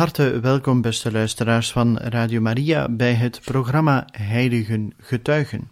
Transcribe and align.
Harte 0.00 0.40
welkom, 0.40 0.80
beste 0.80 1.12
luisteraars 1.12 1.72
van 1.72 1.98
Radio 1.98 2.40
Maria, 2.40 2.88
bij 2.88 3.14
het 3.14 3.40
programma 3.44 4.08
Heiligen 4.10 4.92
Getuigen. 4.98 5.70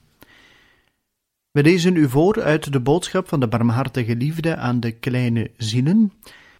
We 1.50 1.62
lezen 1.62 1.96
u 1.96 2.08
voor 2.08 2.42
uit 2.42 2.72
de 2.72 2.80
boodschap 2.80 3.28
van 3.28 3.40
de 3.40 3.48
barmhartige 3.48 4.16
liefde 4.16 4.56
aan 4.56 4.80
de 4.80 4.92
kleine 4.92 5.50
zielen. 5.56 6.12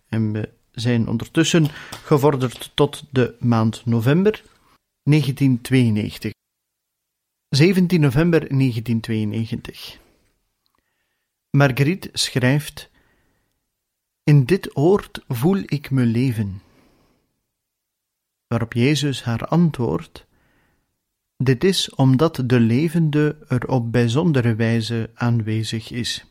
En 0.09 0.33
we 0.33 0.49
zijn 0.71 1.09
ondertussen 1.09 1.67
gevorderd 2.05 2.71
tot 2.75 3.05
de 3.11 3.35
maand 3.39 3.87
november 3.87 4.43
1992. 5.03 6.33
17 7.49 8.01
november 8.01 8.41
1992. 8.41 9.99
Marguerite 11.51 12.09
schrijft: 12.13 12.91
In 14.25 14.45
dit 14.45 14.77
oord 14.77 15.25
voel 15.27 15.63
ik 15.67 15.91
me 15.91 16.05
leven 16.05 16.61
waarop 18.49 18.73
Jezus 18.73 19.23
haar 19.25 19.47
antwoordt: 19.47 20.27
Dit 21.37 21.65
is 21.65 21.95
omdat 21.95 22.43
de 22.45 22.61
levende 22.61 23.37
er 23.49 23.69
op 23.69 23.93
bijzondere 23.93 24.55
wijze 24.55 25.11
aanwezig 25.15 25.91
is. 25.91 26.25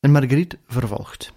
En 0.00 0.10
Marguerite 0.10 0.58
vervolgt: 0.66 1.32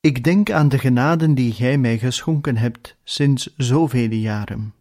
Ik 0.00 0.24
denk 0.24 0.50
aan 0.50 0.68
de 0.68 0.78
genaden 0.78 1.34
die 1.34 1.52
gij 1.52 1.78
mij 1.78 1.98
geschonken 1.98 2.56
hebt 2.56 2.96
sinds 3.04 3.54
zoveel 3.56 4.10
jaren, 4.10 4.74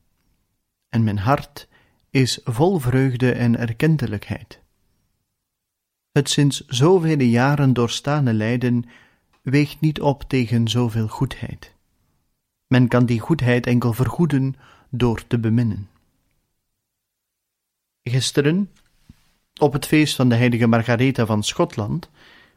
en 0.89 1.03
mijn 1.03 1.17
hart 1.17 1.67
is 2.09 2.39
vol 2.43 2.79
vreugde 2.79 3.31
en 3.31 3.57
erkentelijkheid. 3.57 4.61
Het 6.11 6.29
sinds 6.29 6.67
zoveel 6.67 7.19
jaren 7.19 7.73
doorstane 7.73 8.33
lijden 8.33 8.85
weegt 9.43 9.79
niet 9.79 10.01
op 10.01 10.23
tegen 10.23 10.67
zoveel 10.67 11.07
goedheid. 11.07 11.73
Men 12.67 12.87
kan 12.87 13.05
die 13.05 13.19
goedheid 13.19 13.65
enkel 13.65 13.93
vergoeden 13.93 14.55
door 14.89 15.27
te 15.27 15.39
beminnen. 15.39 15.89
Gisteren, 18.03 18.69
op 19.59 19.73
het 19.73 19.85
feest 19.85 20.15
van 20.15 20.29
de 20.29 20.35
heilige 20.35 20.67
Margaretha 20.67 21.25
van 21.25 21.43
Schotland, 21.43 22.09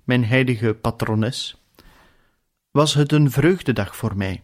mijn 0.04 0.24
heilige 0.24 0.74
patrones, 0.74 1.62
was 2.70 2.94
het 2.94 3.12
een 3.12 3.30
vreugdedag 3.30 3.96
voor 3.96 4.16
mij, 4.16 4.42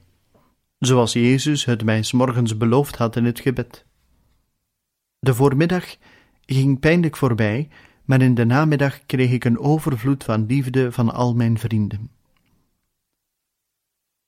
zoals 0.78 1.12
Jezus 1.12 1.64
het 1.64 1.84
mij 1.84 2.02
s 2.02 2.12
morgens 2.12 2.56
beloofd 2.56 2.96
had 2.96 3.16
in 3.16 3.24
het 3.24 3.40
gebed. 3.40 3.84
De 5.18 5.34
voormiddag 5.34 5.96
ging 6.46 6.80
pijnlijk 6.80 7.16
voorbij, 7.16 7.68
maar 8.04 8.20
in 8.20 8.34
de 8.34 8.44
namiddag 8.44 9.06
kreeg 9.06 9.30
ik 9.30 9.44
een 9.44 9.58
overvloed 9.58 10.24
van 10.24 10.46
liefde 10.46 10.92
van 10.92 11.12
al 11.12 11.34
mijn 11.34 11.58
vrienden. 11.58 12.10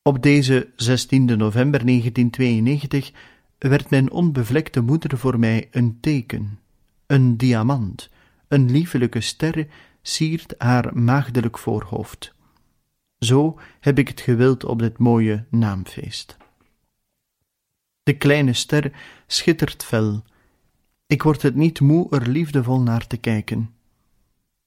Op 0.07 0.23
deze 0.23 0.73
16 0.77 1.25
november 1.25 1.87
1992 1.87 3.13
werd 3.59 3.91
mijn 3.91 4.11
onbevlekte 4.11 4.81
moeder 4.81 5.19
voor 5.19 5.39
mij 5.39 5.69
een 5.71 6.01
teken, 6.01 6.59
een 7.07 7.37
diamant, 7.37 8.11
een 8.49 8.71
liefelijke 8.71 9.21
ster 9.21 9.67
siert 10.03 10.55
haar 10.59 10.99
maagdelijk 10.99 11.59
voorhoofd. 11.59 12.35
Zo 13.19 13.59
heb 13.81 13.99
ik 13.99 14.09
het 14.09 14.21
gewild 14.21 14.65
op 14.65 14.79
dit 14.79 14.99
mooie 14.99 15.45
naamfeest. 15.51 16.37
De 18.03 18.17
kleine 18.17 18.53
ster 18.53 18.93
schittert 19.27 19.85
fel. 19.85 20.25
Ik 21.07 21.23
word 21.23 21.43
het 21.43 21.55
niet 21.55 21.81
moe 21.81 22.11
er 22.11 22.29
liefdevol 22.29 22.81
naar 22.81 23.07
te 23.07 23.17
kijken. 23.17 23.75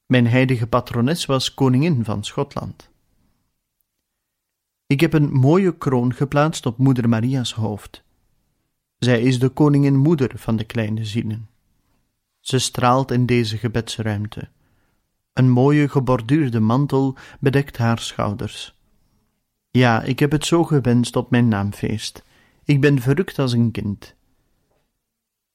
Mijn 0.06 0.26
heilige 0.26 0.66
patrones 0.66 1.26
was 1.26 1.54
koningin 1.54 2.04
van 2.04 2.24
Schotland. 2.24 2.90
Ik 4.88 5.00
heb 5.00 5.12
een 5.12 5.32
mooie 5.32 5.76
kroon 5.76 6.14
geplaatst 6.14 6.66
op 6.66 6.78
moeder 6.78 7.08
Maria's 7.08 7.52
hoofd. 7.52 8.02
Zij 8.98 9.22
is 9.22 9.38
de 9.38 9.48
koningin 9.48 9.96
moeder 9.96 10.32
van 10.34 10.56
de 10.56 10.64
kleine 10.64 11.04
zielen. 11.04 11.48
Ze 12.40 12.58
straalt 12.58 13.10
in 13.10 13.26
deze 13.26 13.58
gebedsruimte. 13.58 14.48
Een 15.32 15.50
mooie 15.50 15.88
geborduurde 15.88 16.60
mantel 16.60 17.16
bedekt 17.40 17.76
haar 17.76 17.98
schouders. 17.98 18.74
Ja, 19.70 20.02
ik 20.02 20.18
heb 20.18 20.30
het 20.30 20.44
zo 20.44 20.64
gewenst 20.64 21.16
op 21.16 21.30
mijn 21.30 21.48
naamfeest. 21.48 22.24
Ik 22.64 22.80
ben 22.80 23.00
verrukt 23.00 23.38
als 23.38 23.52
een 23.52 23.70
kind. 23.70 24.14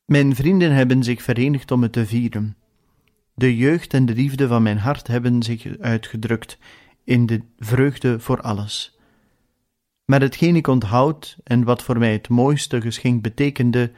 Mijn 0.06 0.36
vrienden 0.36 0.72
hebben 0.72 1.04
zich 1.04 1.22
verenigd 1.22 1.72
om 1.72 1.82
het 1.82 1.92
te 1.92 2.06
vieren. 2.06 2.58
De 3.34 3.58
jeugd 3.58 3.94
en 3.94 4.06
de 4.06 4.14
liefde 4.14 4.48
van 4.48 4.64
mijn 4.64 4.78
hart 4.78 5.08
hebben 5.08 5.44
zich 5.44 5.78
uitgedrukt 5.80 6.58
in 7.04 7.26
de 7.26 7.42
vreugde 7.58 8.20
voor 8.20 8.42
alles. 8.42 8.98
Maar 10.06 10.22
hetgeen 10.22 10.56
ik 10.56 10.68
onthoud 10.68 11.38
en 11.44 11.64
wat 11.64 11.84
voor 11.84 11.98
mij 11.98 12.12
het 12.12 12.30
mooiste 12.30 12.82
geschenk 12.82 13.22
betekende, 13.22 13.92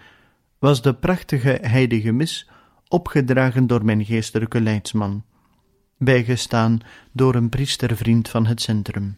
was 0.59 0.81
de 0.81 0.95
prachtige 0.95 1.59
heilige 1.61 2.11
mis, 2.11 2.49
opgedragen 2.87 3.67
door 3.67 3.85
mijn 3.85 4.05
geestelijke 4.05 4.61
leidsman, 4.61 5.23
bijgestaan 5.97 6.79
door 7.11 7.35
een 7.35 7.49
priestervriend 7.49 8.29
van 8.29 8.45
het 8.45 8.61
centrum. 8.61 9.17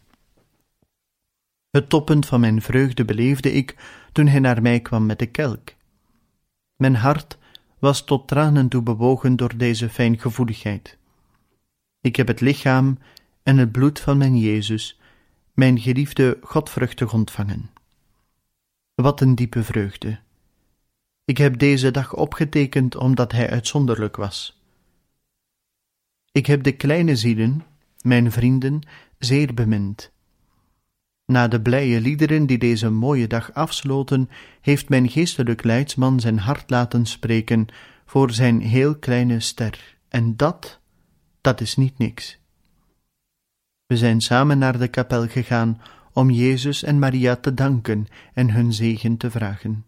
Het 1.70 1.88
toppunt 1.88 2.26
van 2.26 2.40
mijn 2.40 2.62
vreugde 2.62 3.04
beleefde 3.04 3.52
ik 3.52 3.76
toen 4.12 4.26
hij 4.26 4.40
naar 4.40 4.62
mij 4.62 4.80
kwam 4.80 5.06
met 5.06 5.18
de 5.18 5.26
kelk. 5.26 5.74
Mijn 6.76 6.94
hart 6.94 7.38
was 7.78 8.04
tot 8.04 8.28
tranen 8.28 8.68
toe 8.68 8.82
bewogen 8.82 9.36
door 9.36 9.56
deze 9.56 9.88
fijngevoeligheid. 9.88 10.98
Ik 12.00 12.16
heb 12.16 12.26
het 12.26 12.40
lichaam 12.40 12.98
en 13.42 13.56
het 13.56 13.72
bloed 13.72 14.00
van 14.00 14.18
mijn 14.18 14.38
Jezus 14.38 14.97
mijn 15.58 15.80
geliefde 15.80 16.38
godvruchtig 16.42 17.12
ontvangen. 17.12 17.70
Wat 18.94 19.20
een 19.20 19.34
diepe 19.34 19.62
vreugde. 19.64 20.18
Ik 21.24 21.38
heb 21.38 21.58
deze 21.58 21.90
dag 21.90 22.14
opgetekend 22.14 22.96
omdat 22.96 23.32
hij 23.32 23.50
uitzonderlijk 23.50 24.16
was. 24.16 24.62
Ik 26.32 26.46
heb 26.46 26.62
de 26.62 26.72
kleine 26.72 27.16
zielen, 27.16 27.64
mijn 28.00 28.32
vrienden, 28.32 28.80
zeer 29.18 29.54
bemind. 29.54 30.12
Na 31.26 31.48
de 31.48 31.62
blije 31.62 32.00
liederen 32.00 32.46
die 32.46 32.58
deze 32.58 32.90
mooie 32.90 33.26
dag 33.26 33.52
afsloten, 33.52 34.30
heeft 34.60 34.88
mijn 34.88 35.08
geestelijk 35.08 35.64
leidsman 35.64 36.20
zijn 36.20 36.38
hart 36.38 36.70
laten 36.70 37.06
spreken 37.06 37.66
voor 38.04 38.30
zijn 38.30 38.60
heel 38.60 38.98
kleine 38.98 39.40
ster, 39.40 39.96
en 40.08 40.36
dat, 40.36 40.80
dat 41.40 41.60
is 41.60 41.76
niet 41.76 41.98
niks. 41.98 42.38
We 43.88 43.96
zijn 43.96 44.20
samen 44.20 44.58
naar 44.58 44.78
de 44.78 44.88
kapel 44.88 45.28
gegaan 45.28 45.80
om 46.12 46.30
Jezus 46.30 46.82
en 46.82 46.98
Maria 46.98 47.36
te 47.36 47.54
danken 47.54 48.06
en 48.34 48.50
hun 48.50 48.72
zegen 48.72 49.16
te 49.16 49.30
vragen. 49.30 49.84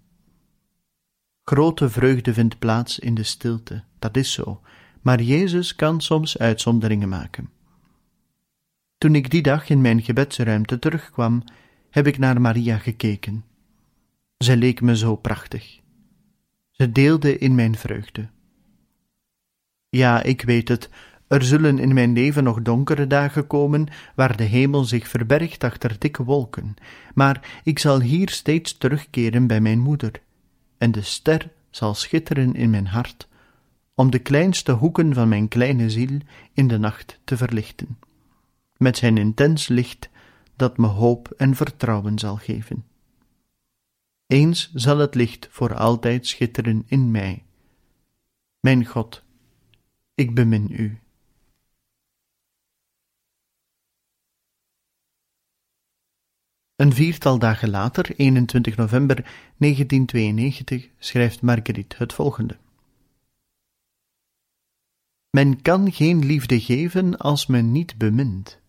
Grote 1.44 1.90
vreugde 1.90 2.34
vindt 2.34 2.58
plaats 2.58 2.98
in 2.98 3.14
de 3.14 3.22
stilte, 3.22 3.84
dat 3.98 4.16
is 4.16 4.32
zo, 4.32 4.60
maar 5.00 5.22
Jezus 5.22 5.74
kan 5.74 6.00
soms 6.00 6.38
uitzonderingen 6.38 7.08
maken. 7.08 7.50
Toen 8.98 9.14
ik 9.14 9.30
die 9.30 9.42
dag 9.42 9.68
in 9.68 9.80
mijn 9.80 10.02
gebedsruimte 10.02 10.78
terugkwam, 10.78 11.42
heb 11.90 12.06
ik 12.06 12.18
naar 12.18 12.40
Maria 12.40 12.78
gekeken. 12.78 13.44
Ze 14.38 14.56
leek 14.56 14.80
me 14.80 14.96
zo 14.96 15.16
prachtig. 15.16 15.80
Ze 16.70 16.92
deelde 16.92 17.38
in 17.38 17.54
mijn 17.54 17.76
vreugde. 17.76 18.28
Ja, 19.88 20.22
ik 20.22 20.42
weet 20.42 20.68
het, 20.68 20.88
er 21.30 21.42
zullen 21.42 21.78
in 21.78 21.94
mijn 21.94 22.12
leven 22.12 22.44
nog 22.44 22.62
donkere 22.62 23.06
dagen 23.06 23.46
komen, 23.46 23.86
waar 24.14 24.36
de 24.36 24.44
hemel 24.44 24.84
zich 24.84 25.08
verbergt 25.08 25.64
achter 25.64 25.98
dikke 25.98 26.24
wolken, 26.24 26.74
maar 27.14 27.60
ik 27.64 27.78
zal 27.78 28.00
hier 28.00 28.28
steeds 28.28 28.78
terugkeren 28.78 29.46
bij 29.46 29.60
mijn 29.60 29.78
moeder, 29.78 30.12
en 30.78 30.92
de 30.92 31.02
ster 31.02 31.50
zal 31.70 31.94
schitteren 31.94 32.54
in 32.54 32.70
mijn 32.70 32.86
hart, 32.86 33.28
om 33.94 34.10
de 34.10 34.18
kleinste 34.18 34.72
hoeken 34.72 35.14
van 35.14 35.28
mijn 35.28 35.48
kleine 35.48 35.90
ziel 35.90 36.18
in 36.52 36.68
de 36.68 36.78
nacht 36.78 37.20
te 37.24 37.36
verlichten, 37.36 37.98
met 38.76 38.96
zijn 38.96 39.18
intens 39.18 39.68
licht 39.68 40.08
dat 40.56 40.78
me 40.78 40.86
hoop 40.86 41.34
en 41.36 41.54
vertrouwen 41.54 42.18
zal 42.18 42.36
geven. 42.36 42.84
Eens 44.26 44.70
zal 44.74 44.98
het 44.98 45.14
licht 45.14 45.48
voor 45.50 45.74
altijd 45.74 46.26
schitteren 46.26 46.82
in 46.86 47.10
mij. 47.10 47.44
Mijn 48.60 48.86
God, 48.86 49.22
ik 50.14 50.34
bemin 50.34 50.66
u. 50.70 50.98
Een 56.80 56.92
viertal 56.92 57.38
dagen 57.38 57.70
later, 57.70 58.14
21 58.16 58.76
november 58.76 59.16
1992, 59.56 60.88
schrijft 60.98 61.42
Marguerite 61.42 61.96
het 61.98 62.12
volgende. 62.12 62.56
Men 65.30 65.62
kan 65.62 65.92
geen 65.92 66.24
liefde 66.24 66.60
geven 66.60 67.18
als 67.18 67.46
men 67.46 67.72
niet 67.72 67.98
bemint. 67.98 68.60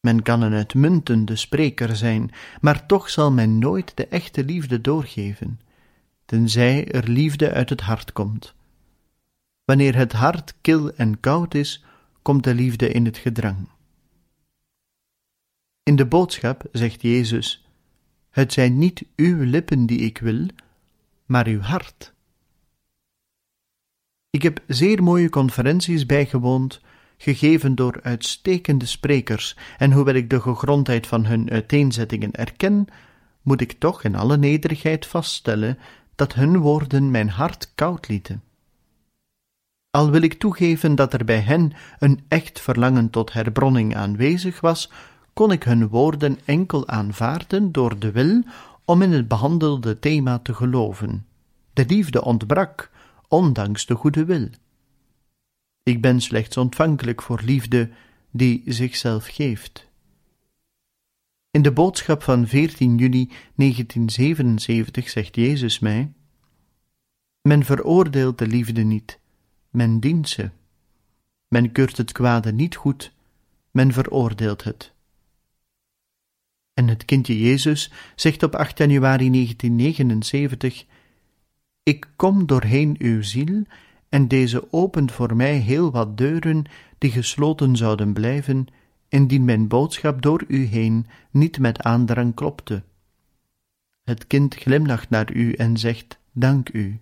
Men 0.00 0.22
kan 0.22 0.42
een 0.42 0.52
uitmuntende 0.52 1.36
spreker 1.36 1.96
zijn, 1.96 2.30
maar 2.60 2.86
toch 2.86 3.10
zal 3.10 3.32
men 3.32 3.58
nooit 3.58 3.96
de 3.96 4.06
echte 4.06 4.44
liefde 4.44 4.80
doorgeven, 4.80 5.60
tenzij 6.24 6.92
er 6.92 7.08
liefde 7.08 7.52
uit 7.52 7.68
het 7.68 7.80
hart 7.80 8.12
komt. 8.12 8.54
Wanneer 9.64 9.96
het 9.96 10.12
hart 10.12 10.54
kil 10.60 10.94
en 10.94 11.20
koud 11.20 11.54
is, 11.54 11.84
komt 12.22 12.44
de 12.44 12.54
liefde 12.54 12.88
in 12.92 13.04
het 13.04 13.16
gedrang. 13.16 13.68
In 15.88 15.96
de 15.96 16.06
boodschap 16.06 16.64
zegt 16.72 17.02
Jezus: 17.02 17.66
Het 18.30 18.52
zijn 18.52 18.78
niet 18.78 19.04
uw 19.16 19.42
lippen 19.42 19.86
die 19.86 19.98
ik 19.98 20.18
wil, 20.18 20.46
maar 21.26 21.46
uw 21.46 21.60
hart. 21.60 22.12
Ik 24.30 24.42
heb 24.42 24.62
zeer 24.66 25.02
mooie 25.02 25.28
conferenties 25.28 26.06
bijgewoond, 26.06 26.80
gegeven 27.16 27.74
door 27.74 28.00
uitstekende 28.02 28.86
sprekers, 28.86 29.56
en 29.78 29.92
hoewel 29.92 30.14
ik 30.14 30.30
de 30.30 30.40
gegrondheid 30.40 31.06
van 31.06 31.26
hun 31.26 31.50
uiteenzettingen 31.50 32.32
erken, 32.32 32.86
moet 33.42 33.60
ik 33.60 33.72
toch 33.72 34.04
in 34.04 34.14
alle 34.14 34.36
nederigheid 34.36 35.06
vaststellen 35.06 35.78
dat 36.14 36.34
hun 36.34 36.58
woorden 36.58 37.10
mijn 37.10 37.28
hart 37.28 37.72
koud 37.74 38.08
lieten. 38.08 38.42
Al 39.90 40.10
wil 40.10 40.22
ik 40.22 40.34
toegeven 40.34 40.94
dat 40.94 41.12
er 41.12 41.24
bij 41.24 41.40
hen 41.40 41.72
een 41.98 42.24
echt 42.28 42.60
verlangen 42.60 43.10
tot 43.10 43.32
herbronning 43.32 43.96
aanwezig 43.96 44.60
was, 44.60 44.90
kon 45.38 45.52
ik 45.52 45.62
hun 45.62 45.88
woorden 45.88 46.38
enkel 46.44 46.88
aanvaarden 46.88 47.72
door 47.72 47.98
de 47.98 48.10
wil 48.10 48.42
om 48.84 49.02
in 49.02 49.12
het 49.12 49.28
behandelde 49.28 49.98
thema 49.98 50.38
te 50.38 50.54
geloven. 50.54 51.26
De 51.72 51.84
liefde 51.86 52.24
ontbrak, 52.24 52.90
ondanks 53.28 53.86
de 53.86 53.94
goede 53.94 54.24
wil. 54.24 54.48
Ik 55.82 56.00
ben 56.00 56.20
slechts 56.20 56.56
ontvankelijk 56.56 57.22
voor 57.22 57.40
liefde 57.44 57.90
die 58.30 58.62
zichzelf 58.66 59.26
geeft. 59.26 59.88
In 61.50 61.62
de 61.62 61.72
boodschap 61.72 62.22
van 62.22 62.46
14 62.46 62.96
juni 62.96 63.30
1977 63.54 65.08
zegt 65.08 65.36
Jezus 65.36 65.78
mij: 65.78 66.12
Men 67.42 67.64
veroordeelt 67.64 68.38
de 68.38 68.46
liefde 68.46 68.82
niet, 68.82 69.18
men 69.70 70.00
dient 70.00 70.28
ze. 70.28 70.50
Men 71.48 71.72
keurt 71.72 71.96
het 71.96 72.12
kwade 72.12 72.52
niet 72.52 72.76
goed, 72.76 73.12
men 73.70 73.92
veroordeelt 73.92 74.64
het. 74.64 74.96
En 76.78 76.88
het 76.88 77.04
kindje 77.04 77.38
Jezus 77.40 77.92
zegt 78.14 78.42
op 78.42 78.54
8 78.54 78.78
januari 78.78 79.30
1979: 79.30 80.84
Ik 81.82 82.08
kom 82.16 82.46
doorheen 82.46 82.96
uw 82.98 83.22
ziel, 83.22 83.62
en 84.08 84.28
deze 84.28 84.72
opent 84.72 85.12
voor 85.12 85.36
mij 85.36 85.56
heel 85.56 85.90
wat 85.90 86.16
deuren 86.16 86.64
die 86.98 87.10
gesloten 87.10 87.76
zouden 87.76 88.12
blijven, 88.12 88.66
indien 89.08 89.44
mijn 89.44 89.68
boodschap 89.68 90.22
door 90.22 90.44
u 90.48 90.64
heen 90.64 91.06
niet 91.30 91.58
met 91.58 91.82
aandrang 91.82 92.34
klopte. 92.34 92.82
Het 94.04 94.26
kind 94.26 94.54
glimlacht 94.54 95.10
naar 95.10 95.32
u 95.32 95.52
en 95.52 95.76
zegt: 95.76 96.18
Dank 96.32 96.72
u. 96.72 97.00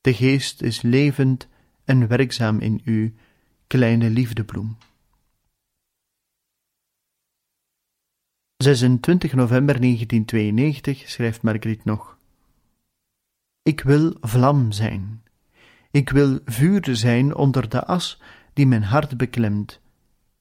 De 0.00 0.14
geest 0.14 0.62
is 0.62 0.82
levend 0.82 1.48
en 1.84 2.08
werkzaam 2.08 2.58
in 2.58 2.80
u, 2.84 3.14
kleine 3.66 4.10
liefdebloem. 4.10 4.76
26 8.56 9.32
november 9.34 9.80
1992 9.80 11.08
schrijft 11.10 11.42
Margriet 11.42 11.84
nog: 11.84 12.18
Ik 13.62 13.80
wil 13.80 14.16
vlam 14.20 14.72
zijn. 14.72 15.22
Ik 15.90 16.10
wil 16.10 16.38
vuur 16.44 16.88
zijn 16.96 17.34
onder 17.34 17.68
de 17.68 17.84
as 17.84 18.20
die 18.52 18.66
mijn 18.66 18.82
hart 18.82 19.16
beklemt, 19.16 19.80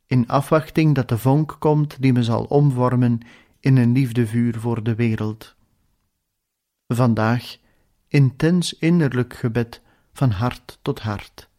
in 0.06 0.28
afwachting 0.28 0.96
dat 0.96 1.10
de 1.10 1.18
vonk 1.18 1.56
komt 1.60 2.02
die 2.02 2.14
me 2.14 2.24
zal 2.24 2.44
omvormen 2.44 3.20
in 3.60 3.78
een 3.78 3.92
liefdevuur 3.92 4.60
voor 4.60 4.84
de 4.84 4.96
wereld. 4.96 5.56
Vandaag 6.88 7.58
intens 8.08 8.74
innerlijk 8.74 9.34
gebed 9.34 9.82
van 10.14 10.32
hart 10.32 10.80
tot 10.82 11.00
hart. 11.00 11.50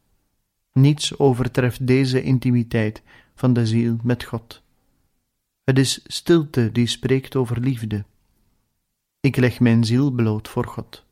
Niets 0.72 1.18
overtreft 1.18 1.86
deze 1.86 2.22
intimiteit 2.22 3.02
van 3.34 3.52
de 3.52 3.66
ziel 3.66 3.96
met 4.02 4.24
God. 4.24 4.64
Het 5.66 5.78
is 5.78 6.00
stilte 6.06 6.72
die 6.72 6.86
spreekt 6.86 7.36
over 7.36 7.60
liefde. 7.60 8.04
Ik 9.20 9.36
leg 9.36 9.60
mijn 9.60 9.84
ziel 9.84 10.10
bloot 10.10 10.48
voor 10.48 10.66
God. 10.66 11.04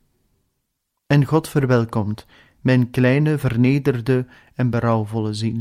En 1.07 1.25
God 1.25 1.49
verwelkomt 1.49 2.27
mijn 2.61 2.91
kleine, 2.91 3.39
vernederde 3.39 4.27
en 4.55 4.71
berouwvolle 4.71 5.35
ziel. 5.35 5.61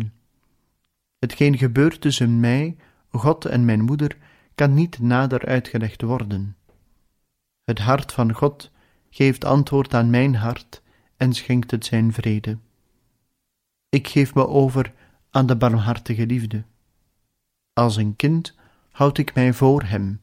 Hetgeen 1.19 1.57
gebeurt 1.57 2.01
tussen 2.01 2.39
mij, 2.39 2.77
God 3.09 3.45
en 3.45 3.65
mijn 3.65 3.81
moeder, 3.81 4.17
kan 4.55 4.73
niet 4.73 4.99
nader 4.99 5.45
uitgelegd 5.45 6.01
worden. 6.01 6.57
Het 7.63 7.79
hart 7.79 8.11
van 8.11 8.33
God 8.33 8.71
geeft 9.09 9.45
antwoord 9.45 9.93
aan 9.93 10.09
mijn 10.09 10.35
hart 10.35 10.81
en 11.17 11.33
schenkt 11.33 11.71
het 11.71 11.85
zijn 11.85 12.13
vrede. 12.13 12.57
Ik 13.89 14.07
geef 14.07 14.33
me 14.33 14.47
over 14.47 14.93
aan 15.29 15.45
de 15.45 15.55
barmhartige 15.55 16.25
liefde. 16.25 16.63
Als 17.73 17.95
een 17.95 18.15
kind 18.15 18.61
houd 18.93 19.17
ik 19.17 19.33
mij 19.33 19.53
voor 19.53 19.83
hem. 19.83 20.21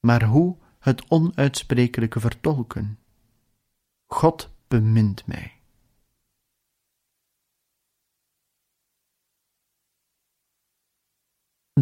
Maar 0.00 0.24
hoe 0.24 0.56
het 0.78 1.10
onuitsprekelijke 1.10 2.20
vertolken? 2.20 2.98
God 4.06 4.50
bemint 4.68 5.26
mij. 5.26 5.60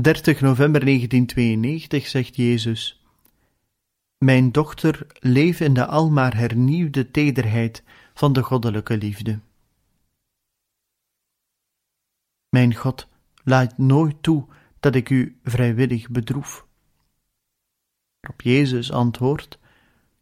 Dertig 0.00 0.40
november 0.40 0.84
1992 0.84 2.06
zegt 2.06 2.36
Jezus: 2.36 3.02
Mijn 4.18 4.52
dochter, 4.52 5.06
leef 5.18 5.60
in 5.60 5.74
de 5.74 5.86
almaar 5.86 6.36
hernieuwde 6.36 7.10
tederheid 7.10 7.82
van 8.14 8.32
de 8.32 8.42
goddelijke 8.42 8.96
liefde. 8.96 9.40
Mijn 12.48 12.74
God, 12.74 13.08
laat 13.44 13.78
nooit 13.78 14.22
toe 14.22 14.46
dat 14.88 14.96
ik 14.96 15.10
u 15.10 15.38
vrijwillig 15.44 16.08
bedroef. 16.08 16.66
Op 18.28 18.40
Jezus 18.40 18.92
antwoordt: 18.92 19.58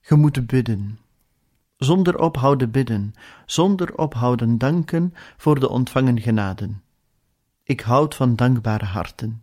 Ge 0.01 0.15
moet 0.15 0.47
bidden. 0.47 0.99
Zonder 1.77 2.19
ophouden 2.19 2.71
bidden, 2.71 3.15
zonder 3.45 3.99
ophouden 3.99 4.59
danken 4.59 5.15
voor 5.37 5.61
de 5.61 5.69
ontvangen 5.69 6.21
genaden. 6.21 6.83
Ik 7.63 7.81
houd 7.81 8.15
van 8.15 8.37
dankbare 8.37 8.85
harten. 8.85 9.43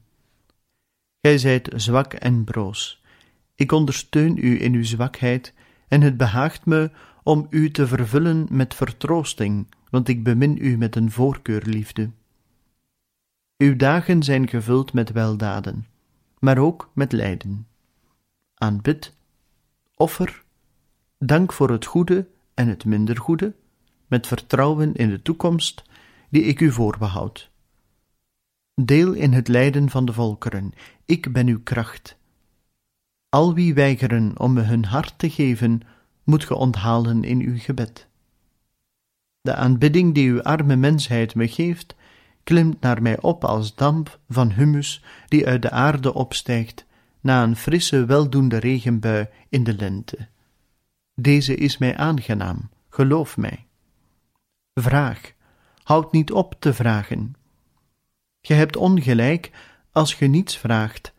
Gij 1.22 1.38
zijt 1.38 1.70
zwak 1.76 2.14
en 2.14 2.44
broos. 2.44 3.02
Ik 3.56 3.72
ondersteun 3.72 4.38
u 4.38 4.62
in 4.62 4.74
uw 4.74 4.84
zwakheid, 4.84 5.54
en 5.88 6.02
het 6.02 6.18
behaagt 6.18 6.66
me 6.66 6.92
om 7.24 7.48
u 7.50 7.72
te 7.72 7.88
vervullen 7.88 8.48
met 8.50 8.74
vertroosting, 8.74 9.68
want 9.90 10.08
ik 10.08 10.24
bemin 10.24 10.58
u 10.62 10.78
met 10.78 10.96
een 10.96 11.12
voorkeurliefde. 11.12 12.10
Uw 13.64 13.76
dagen 13.76 14.24
zijn 14.24 14.48
gevuld 14.48 14.94
met 14.94 15.12
weldaden, 15.12 15.88
maar 16.40 16.58
ook 16.58 16.90
met 16.94 17.12
lijden. 17.12 17.68
Aanbid, 18.54 19.14
offer, 19.96 20.44
dank 21.20 21.54
voor 21.54 21.70
het 21.70 21.86
goede 21.86 22.28
en 22.54 22.68
het 22.68 22.86
minder 22.86 23.18
goede, 23.18 23.54
met 24.08 24.28
vertrouwen 24.28 24.94
in 24.94 25.10
de 25.10 25.22
toekomst 25.22 25.84
die 26.30 26.44
ik 26.44 26.60
u 26.60 26.72
voorbehoud. 26.72 27.50
Deel 28.76 29.14
in 29.14 29.34
het 29.34 29.48
lijden 29.48 29.90
van 29.90 30.06
de 30.06 30.14
volkeren, 30.14 30.74
ik 31.06 31.34
ben 31.34 31.48
uw 31.48 31.62
kracht. 31.64 32.18
Al 33.30 33.54
wie 33.54 33.74
weigeren 33.74 34.40
om 34.40 34.54
me 34.54 34.62
hun 34.62 34.86
hart 34.86 35.14
te 35.18 35.30
geven, 35.30 35.82
moet 36.24 36.46
ge 36.46 36.56
onthalen 36.56 37.24
in 37.24 37.40
uw 37.40 37.58
gebed. 37.58 38.08
De 39.42 39.56
aanbidding 39.56 40.14
die 40.14 40.30
uw 40.30 40.42
arme 40.42 40.76
mensheid 40.76 41.36
me 41.36 41.48
geeft, 41.48 41.96
klimt 42.44 42.82
naar 42.82 43.02
mij 43.02 43.22
op 43.22 43.44
als 43.44 43.76
damp 43.76 44.20
van 44.30 44.52
humus 44.52 45.04
die 45.28 45.48
uit 45.48 45.62
de 45.62 45.72
aarde 45.72 46.14
opstijgt 46.14 46.86
na 47.22 47.44
een 47.44 47.56
frisse, 47.56 48.06
weldoende 48.06 48.58
regenbui 48.58 49.28
in 49.50 49.64
de 49.64 49.76
lente. 49.76 50.28
Deze 51.16 51.56
is 51.56 51.78
mij 51.78 51.98
aangenaam, 51.98 52.70
geloof 52.90 53.38
mij. 53.38 53.66
Vraag, 54.74 55.34
houd 55.84 56.12
niet 56.12 56.32
op 56.32 56.56
te 56.60 56.74
vragen. 56.74 57.36
Ge 58.42 58.54
hebt 58.54 58.76
ongelijk 58.76 59.52
als 59.92 60.14
ge 60.14 60.26
niets 60.26 60.58
vraagt, 60.58 61.14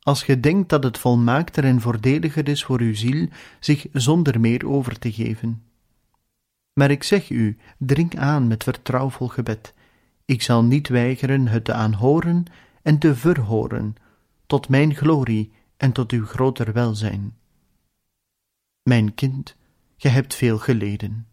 als 0.00 0.22
ge 0.22 0.40
denkt 0.40 0.68
dat 0.68 0.84
het 0.84 0.98
volmaakter 0.98 1.64
en 1.64 1.80
voordeliger 1.80 2.48
is 2.48 2.64
voor 2.64 2.80
uw 2.80 2.94
ziel 2.94 3.28
zich 3.60 3.86
zonder 3.92 4.40
meer 4.40 4.68
over 4.68 4.98
te 4.98 5.12
geven. 5.12 5.62
Maar 6.72 6.90
ik 6.90 7.02
zeg 7.02 7.30
u, 7.30 7.58
drink 7.78 8.16
aan 8.16 8.46
met 8.46 8.64
vertrouwvol 8.64 9.28
gebed. 9.28 9.74
Ik 10.28 10.42
zal 10.42 10.64
niet 10.64 10.88
weigeren 10.88 11.46
het 11.46 11.64
te 11.64 11.72
aanhoren 11.72 12.44
en 12.82 12.98
te 12.98 13.14
verhoren, 13.14 13.94
tot 14.46 14.68
mijn 14.68 14.94
glorie 14.94 15.52
en 15.76 15.92
tot 15.92 16.12
uw 16.12 16.26
groter 16.26 16.72
welzijn. 16.72 17.36
Mijn 18.82 19.14
kind, 19.14 19.56
ge 19.96 20.08
hebt 20.08 20.34
veel 20.34 20.58
geleden. 20.58 21.26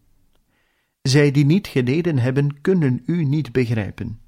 Zij 1.02 1.30
die 1.30 1.44
niet 1.44 1.66
geleden 1.66 2.18
hebben, 2.18 2.60
kunnen 2.60 3.02
u 3.06 3.24
niet 3.24 3.52
begrijpen. 3.52 4.20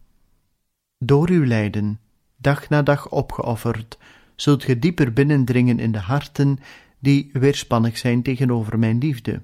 Door 0.99 1.29
uw 1.29 1.45
lijden, 1.45 2.01
dag 2.37 2.69
na 2.69 2.83
dag 2.83 3.11
opgeofferd, 3.11 3.99
zult 4.35 4.65
ge 4.65 4.79
dieper 4.79 5.13
binnendringen 5.13 5.79
in 5.79 5.93
de 5.93 5.99
harten 5.99 6.59
die 6.99 7.31
weerspannig 7.33 7.99
zijn 7.99 8.23
tegenover 8.23 8.79
mijn 8.79 8.99
liefde. 8.99 9.43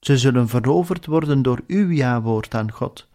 Ze 0.00 0.18
zullen 0.18 0.48
veroverd 0.48 1.06
worden 1.06 1.42
door 1.42 1.62
uw 1.66 1.90
ja-woord 1.90 2.54
aan 2.54 2.72
God. 2.72 3.12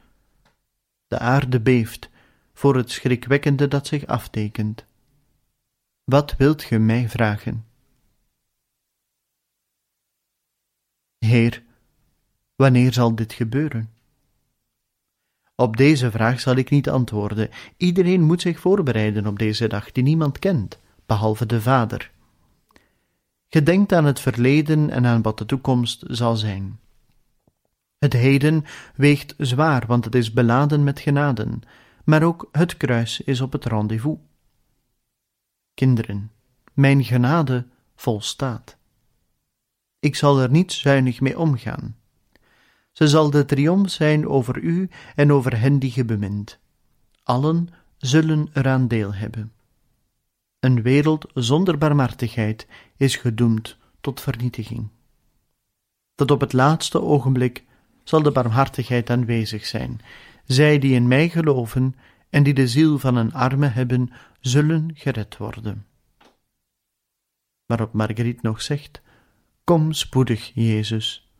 De 1.09 1.19
aarde 1.19 1.59
beeft 1.59 2.09
voor 2.53 2.75
het 2.75 2.91
schrikwekkende 2.91 3.67
dat 3.67 3.87
zich 3.87 4.05
aftekent. 4.05 4.85
Wat 6.03 6.35
wilt 6.37 6.63
ge 6.63 6.77
mij 6.77 7.09
vragen? 7.09 7.65
Heer, 11.17 11.63
wanneer 12.55 12.93
zal 12.93 13.15
dit 13.15 13.33
gebeuren? 13.33 13.93
Op 15.55 15.77
deze 15.77 16.11
vraag 16.11 16.39
zal 16.39 16.55
ik 16.55 16.69
niet 16.69 16.89
antwoorden. 16.89 17.49
Iedereen 17.77 18.21
moet 18.21 18.41
zich 18.41 18.59
voorbereiden 18.59 19.27
op 19.27 19.39
deze 19.39 19.67
dag 19.67 19.91
die 19.91 20.03
niemand 20.03 20.39
kent, 20.39 20.79
behalve 21.05 21.45
de 21.45 21.61
Vader. 21.61 22.11
Gedenkt 23.47 23.93
aan 23.93 24.05
het 24.05 24.19
verleden 24.19 24.89
en 24.89 25.05
aan 25.05 25.21
wat 25.21 25.37
de 25.37 25.45
toekomst 25.45 26.03
zal 26.07 26.35
zijn. 26.35 26.79
Het 27.99 28.13
heden 28.13 28.65
weegt 28.95 29.33
zwaar, 29.37 29.85
want 29.87 30.05
het 30.05 30.15
is 30.15 30.33
beladen 30.33 30.83
met 30.83 30.99
genaden, 30.99 31.61
maar 32.03 32.23
ook 32.23 32.49
het 32.51 32.77
kruis 32.77 33.21
is 33.21 33.41
op 33.41 33.51
het 33.51 33.65
rendezvous. 33.65 34.17
Kinderen, 35.73 36.31
mijn 36.73 37.03
genade 37.03 37.67
volstaat. 37.95 38.77
Ik 39.99 40.15
zal 40.15 40.39
er 40.39 40.49
niet 40.49 40.71
zuinig 40.71 41.21
mee 41.21 41.39
omgaan. 41.39 41.97
Ze 42.91 43.07
zal 43.07 43.29
de 43.29 43.45
triomf 43.45 43.89
zijn 43.89 44.27
over 44.27 44.57
u 44.57 44.89
en 45.15 45.31
over 45.31 45.59
hen 45.59 45.79
die 45.79 45.91
ge 45.91 46.05
bemint. 46.05 46.59
Allen 47.23 47.69
zullen 47.97 48.49
eraan 48.53 48.87
deel 48.87 49.13
hebben. 49.13 49.53
Een 50.59 50.81
wereld 50.81 51.25
zonder 51.33 51.77
barmhartigheid 51.77 52.67
is 52.97 53.15
gedoemd 53.15 53.77
tot 54.01 54.21
vernietiging. 54.21 54.87
Tot 56.15 56.31
op 56.31 56.39
het 56.39 56.53
laatste 56.53 57.01
ogenblik 57.01 57.67
zal 58.09 58.21
de 58.21 58.31
barmhartigheid 58.31 59.09
aanwezig 59.09 59.65
zijn. 59.65 60.01
Zij 60.45 60.79
die 60.79 60.93
in 60.93 61.07
mij 61.07 61.29
geloven 61.29 61.95
en 62.29 62.43
die 62.43 62.53
de 62.53 62.67
ziel 62.67 62.99
van 62.99 63.15
een 63.15 63.33
arme 63.33 63.67
hebben, 63.67 64.11
zullen 64.39 64.91
gered 64.93 65.37
worden. 65.37 65.85
Waarop 67.65 67.93
Marguerite 67.93 68.39
nog 68.41 68.61
zegt: 68.61 69.01
Kom 69.63 69.93
spoedig, 69.93 70.51
Jezus. 70.53 71.31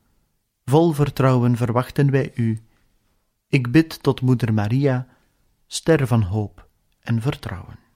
Vol 0.65 0.91
vertrouwen 0.91 1.57
verwachten 1.57 2.11
wij 2.11 2.31
u. 2.35 2.63
Ik 3.47 3.71
bid 3.71 4.03
tot 4.03 4.21
Moeder 4.21 4.53
Maria, 4.53 5.07
ster 5.67 6.07
van 6.07 6.21
hoop 6.21 6.69
en 6.99 7.21
vertrouwen. 7.21 7.88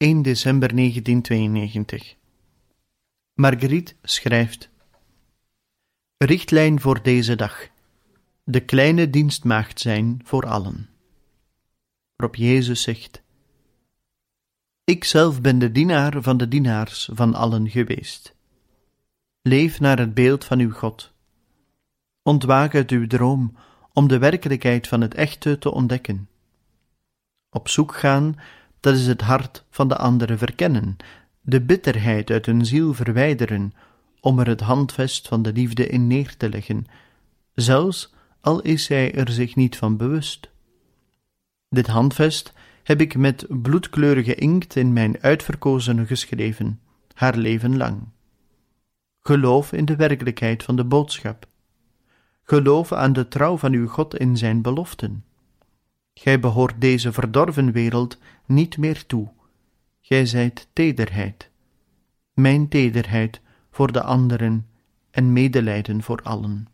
1 0.00 0.22
december 0.22 0.76
1992. 0.76 2.16
Marguerite 3.34 3.94
schrijft: 4.02 4.70
Richtlijn 6.16 6.80
voor 6.80 7.02
deze 7.02 7.36
dag: 7.36 7.68
de 8.44 8.60
kleine 8.60 9.10
dienstmaagd 9.10 9.80
zijn 9.80 10.20
voor 10.24 10.46
allen. 10.46 10.88
Waarop 12.16 12.36
Jezus 12.36 12.82
zegt: 12.82 13.22
Ik 14.84 15.04
zelf 15.04 15.40
ben 15.40 15.58
de 15.58 15.72
dienaar 15.72 16.22
van 16.22 16.36
de 16.36 16.48
dienaars 16.48 17.10
van 17.12 17.34
allen 17.34 17.70
geweest. 17.70 18.34
Leef 19.42 19.80
naar 19.80 19.98
het 19.98 20.14
beeld 20.14 20.44
van 20.44 20.58
uw 20.58 20.72
God. 20.72 21.12
Ontwaak 22.22 22.74
uit 22.74 22.90
uw 22.90 23.06
droom 23.06 23.56
om 23.92 24.08
de 24.08 24.18
werkelijkheid 24.18 24.88
van 24.88 25.00
het 25.00 25.14
echte 25.14 25.58
te 25.58 25.72
ontdekken. 25.72 26.28
Op 27.50 27.68
zoek 27.68 27.94
gaan, 27.94 28.36
dat 28.80 28.94
is 28.94 29.06
het 29.06 29.20
hart 29.20 29.64
van 29.70 29.88
de 29.88 29.96
andere 29.96 30.36
verkennen, 30.36 30.96
de 31.40 31.60
bitterheid 31.60 32.30
uit 32.30 32.46
hun 32.46 32.66
ziel 32.66 32.94
verwijderen, 32.94 33.72
om 34.20 34.38
er 34.38 34.46
het 34.46 34.60
handvest 34.60 35.28
van 35.28 35.42
de 35.42 35.52
liefde 35.52 35.86
in 35.86 36.06
neer 36.06 36.36
te 36.36 36.48
leggen, 36.48 36.86
zelfs 37.54 38.14
al 38.40 38.60
is 38.60 38.84
zij 38.84 39.14
er 39.14 39.30
zich 39.30 39.56
niet 39.56 39.76
van 39.76 39.96
bewust. 39.96 40.50
Dit 41.68 41.86
handvest 41.86 42.52
heb 42.82 43.00
ik 43.00 43.16
met 43.16 43.46
bloedkleurige 43.48 44.34
inkt 44.34 44.76
in 44.76 44.92
mijn 44.92 45.20
uitverkozene 45.20 46.06
geschreven, 46.06 46.80
haar 47.14 47.36
leven 47.36 47.76
lang. 47.76 48.08
Geloof 49.20 49.72
in 49.72 49.84
de 49.84 49.96
werkelijkheid 49.96 50.62
van 50.62 50.76
de 50.76 50.84
boodschap. 50.84 51.46
Geloof 52.42 52.92
aan 52.92 53.12
de 53.12 53.28
trouw 53.28 53.56
van 53.56 53.72
uw 53.72 53.86
God 53.86 54.16
in 54.16 54.36
zijn 54.36 54.62
beloften. 54.62 55.24
Gij 56.22 56.40
behoort 56.40 56.80
deze 56.80 57.12
verdorven 57.12 57.72
wereld 57.72 58.18
niet 58.46 58.78
meer 58.78 59.06
toe. 59.06 59.28
Gij 60.00 60.26
zijt 60.26 60.68
tederheid. 60.72 61.50
Mijn 62.32 62.68
tederheid 62.68 63.40
voor 63.70 63.92
de 63.92 64.02
anderen 64.02 64.66
en 65.10 65.32
medelijden 65.32 66.02
voor 66.02 66.22
allen. 66.22 66.68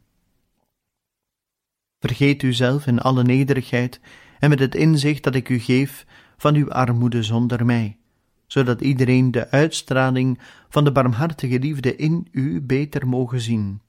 Vergeet 1.98 2.42
uzelf 2.42 2.86
in 2.86 2.98
alle 2.98 3.22
nederigheid 3.22 4.00
en 4.38 4.48
met 4.48 4.58
het 4.58 4.74
inzicht 4.74 5.22
dat 5.22 5.34
ik 5.34 5.48
u 5.48 5.58
geef 5.58 6.06
van 6.36 6.54
uw 6.54 6.70
armoede 6.70 7.22
zonder 7.22 7.66
mij, 7.66 7.98
zodat 8.46 8.80
iedereen 8.80 9.30
de 9.30 9.50
uitstraling 9.50 10.38
van 10.68 10.84
de 10.84 10.92
barmhartige 10.92 11.58
liefde 11.58 11.96
in 11.96 12.28
u 12.30 12.60
beter 12.60 13.08
mogen 13.08 13.40
zien. 13.40 13.80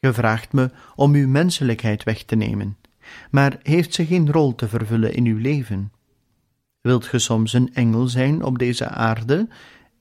Ge 0.00 0.12
vraagt 0.12 0.52
me 0.52 0.70
om 0.94 1.14
uw 1.14 1.28
menselijkheid 1.28 2.02
weg 2.02 2.22
te 2.22 2.36
nemen, 2.36 2.76
maar 3.30 3.58
heeft 3.62 3.94
ze 3.94 4.06
geen 4.06 4.32
rol 4.32 4.54
te 4.54 4.68
vervullen 4.68 5.14
in 5.14 5.24
uw 5.24 5.38
leven? 5.38 5.92
Wilt 6.80 7.06
ge 7.06 7.18
soms 7.18 7.52
een 7.52 7.74
engel 7.74 8.06
zijn 8.06 8.42
op 8.42 8.58
deze 8.58 8.88
aarde 8.88 9.48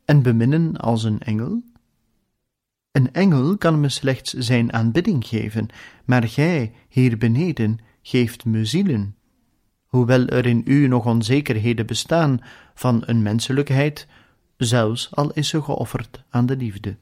en 0.05 0.21
beminnen 0.21 0.77
als 0.77 1.03
een 1.03 1.19
engel? 1.19 1.61
Een 2.91 3.13
engel 3.13 3.57
kan 3.57 3.79
me 3.79 3.89
slechts 3.89 4.33
zijn 4.33 4.73
aanbidding 4.73 5.27
geven, 5.27 5.67
maar 6.05 6.27
gij, 6.27 6.73
hier 6.89 7.17
beneden, 7.17 7.79
geeft 8.01 8.45
me 8.45 8.65
zielen. 8.65 9.15
Hoewel 9.85 10.27
er 10.27 10.45
in 10.45 10.61
u 10.65 10.87
nog 10.87 11.05
onzekerheden 11.05 11.85
bestaan 11.85 12.39
van 12.73 13.03
een 13.05 13.21
menselijkheid, 13.21 14.07
zelfs 14.57 15.15
al 15.15 15.31
is 15.31 15.47
ze 15.47 15.61
geofferd 15.61 16.23
aan 16.29 16.45
de 16.45 16.57
liefde. 16.57 16.97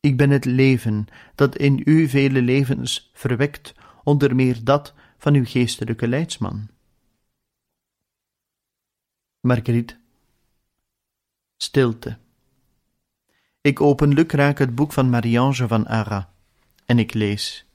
Ik 0.00 0.16
ben 0.16 0.30
het 0.30 0.44
leven 0.44 1.06
dat 1.34 1.56
in 1.56 1.82
u 1.84 2.08
vele 2.08 2.42
levens 2.42 3.10
verwekt, 3.14 3.74
onder 4.10 4.34
meer 4.34 4.64
dat 4.64 4.94
van 5.18 5.34
uw 5.34 5.44
geestelijke 5.44 6.08
leidsman. 6.08 6.68
Marguerite 9.40 9.98
Stilte 11.56 12.18
ik 13.62 13.80
open 13.80 14.14
lukraak 14.14 14.58
het 14.58 14.74
boek 14.74 14.92
van 14.92 15.10
Marie-Ange 15.10 15.68
van 15.68 15.88
Ara 15.88 16.32
en 16.86 16.98
ik 16.98 17.14
lees. 17.14 17.66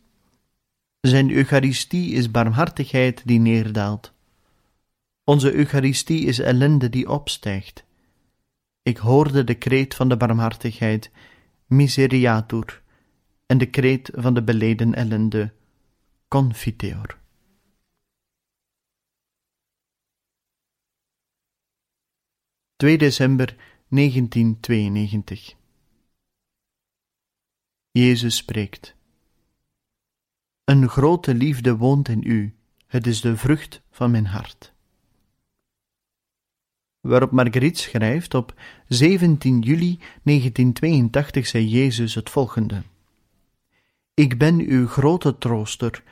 Zijn 1.02 1.32
Eucharistie 1.32 2.12
is 2.12 2.32
barmhartigheid 2.32 3.22
die 3.26 3.40
neerdaalt. 3.40 4.14
Onze 5.24 5.54
Eucharistie 5.54 6.26
is 6.26 6.40
ellende 6.40 6.90
die 6.90 7.10
opstijgt. 7.10 7.86
Ik 8.82 8.98
hoorde 8.98 9.44
de 9.44 9.56
kreet 9.56 9.96
van 9.96 10.10
de 10.10 10.18
barmhartigheid, 10.18 11.12
miseriatur, 11.66 12.82
en 13.46 13.58
de 13.58 13.70
kreet 13.70 14.10
van 14.14 14.34
de 14.34 14.44
beleden 14.44 14.94
ellende, 14.96 15.54
confiteor. 16.36 17.18
Twee 22.76 22.98
december 22.98 23.56
1992 23.90 25.56
Jezus 27.92 28.36
spreekt. 28.36 28.96
Een 30.64 30.90
grote 30.90 31.34
liefde 31.34 31.78
woont 31.78 32.08
in 32.08 32.24
u, 32.24 32.56
het 32.88 33.08
is 33.08 33.22
de 33.22 33.38
vrucht 33.38 33.82
van 33.92 34.12
mijn 34.12 34.26
hart. 34.26 34.74
Waarop 37.00 37.32
Marguerite 37.32 37.80
schrijft 37.80 38.34
op 38.34 38.62
17 38.88 39.60
juli 39.60 39.98
1982 40.24 41.48
zei 41.48 41.68
Jezus 41.68 42.16
het 42.16 42.30
volgende: 42.30 42.84
Ik 44.14 44.38
ben 44.38 44.60
uw 44.60 44.88
grote 44.88 45.38
trooster 45.38 46.04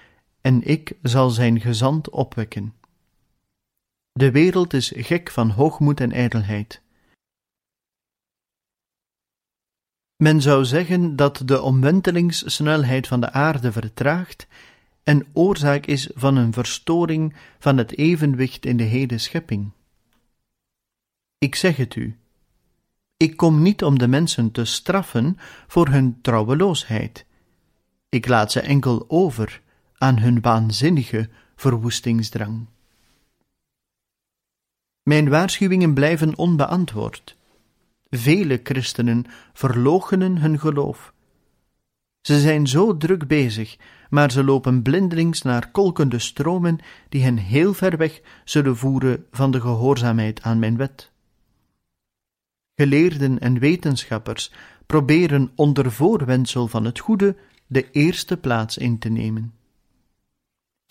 en 0.43 0.63
ik 0.63 0.93
zal 1.01 1.29
zijn 1.29 1.59
gezant 1.61 2.09
opwekken. 2.09 2.73
De 4.11 4.31
wereld 4.31 4.73
is 4.73 4.91
gek 4.95 5.31
van 5.31 5.49
hoogmoed 5.49 5.99
en 5.99 6.11
ijdelheid. 6.11 6.81
Men 10.15 10.41
zou 10.41 10.65
zeggen 10.65 11.15
dat 11.15 11.41
de 11.45 11.61
omwentelingssnelheid 11.61 13.07
van 13.07 13.21
de 13.21 13.31
aarde 13.31 13.71
vertraagt 13.71 14.47
en 15.03 15.27
oorzaak 15.33 15.85
is 15.85 16.09
van 16.13 16.35
een 16.35 16.53
verstoring 16.53 17.35
van 17.59 17.77
het 17.77 17.97
evenwicht 17.97 18.65
in 18.65 18.77
de 18.77 18.83
hele 18.83 19.17
schepping. 19.17 19.71
Ik 21.37 21.55
zeg 21.55 21.77
het 21.77 21.95
u, 21.95 22.17
ik 23.17 23.37
kom 23.37 23.61
niet 23.61 23.83
om 23.83 23.99
de 23.99 24.07
mensen 24.07 24.51
te 24.51 24.65
straffen 24.65 25.37
voor 25.67 25.87
hun 25.87 26.21
trouweloosheid. 26.21 27.25
Ik 28.09 28.27
laat 28.27 28.51
ze 28.51 28.61
enkel 28.61 29.05
over 29.07 29.61
aan 30.03 30.19
hun 30.19 30.41
waanzinnige 30.41 31.29
verwoestingsdrang. 31.55 32.67
Mijn 35.03 35.29
waarschuwingen 35.29 35.93
blijven 35.93 36.37
onbeantwoord. 36.37 37.37
Vele 38.09 38.59
christenen 38.63 39.25
verloochenen 39.53 40.37
hun 40.37 40.59
geloof. 40.59 41.13
Ze 42.21 42.39
zijn 42.39 42.67
zo 42.67 42.97
druk 42.97 43.27
bezig, 43.27 43.77
maar 44.09 44.31
ze 44.31 44.43
lopen 44.43 44.81
blindelings 44.81 45.41
naar 45.41 45.71
kolkende 45.71 46.19
stromen 46.19 46.79
die 47.09 47.23
hen 47.23 47.37
heel 47.37 47.73
ver 47.73 47.97
weg 47.97 48.21
zullen 48.43 48.77
voeren 48.77 49.25
van 49.31 49.51
de 49.51 49.61
gehoorzaamheid 49.61 50.41
aan 50.41 50.59
mijn 50.59 50.77
wet. 50.77 51.11
Geleerden 52.75 53.39
en 53.39 53.59
wetenschappers 53.59 54.51
proberen 54.85 55.51
onder 55.55 55.91
voorwendsel 55.91 56.67
van 56.67 56.85
het 56.85 56.99
goede 56.99 57.35
de 57.67 57.91
eerste 57.91 58.37
plaats 58.37 58.77
in 58.77 58.99
te 58.99 59.09
nemen. 59.09 59.53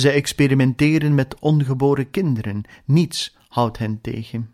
Zij 0.02 0.12
experimenteren 0.12 1.14
met 1.14 1.38
ongeboren 1.40 2.10
kinderen, 2.10 2.62
niets 2.84 3.36
houdt 3.48 3.78
hen 3.78 4.00
tegen. 4.00 4.50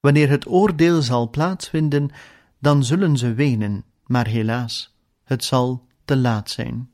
Wanneer 0.00 0.28
het 0.28 0.46
oordeel 0.46 1.02
zal 1.02 1.30
plaatsvinden, 1.30 2.10
dan 2.58 2.84
zullen 2.84 3.16
ze 3.16 3.34
wenen, 3.34 3.84
maar 4.06 4.26
helaas, 4.26 4.96
het 5.24 5.44
zal 5.44 5.86
te 6.04 6.16
laat 6.16 6.50
zijn. 6.50 6.90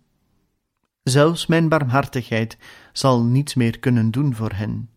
Zelfs 1.02 1.46
mijn 1.46 1.68
barmhartigheid 1.68 2.56
zal 2.92 3.24
niets 3.24 3.54
meer 3.54 3.78
kunnen 3.78 4.10
doen 4.10 4.34
voor 4.34 4.52
hen. 4.52 4.90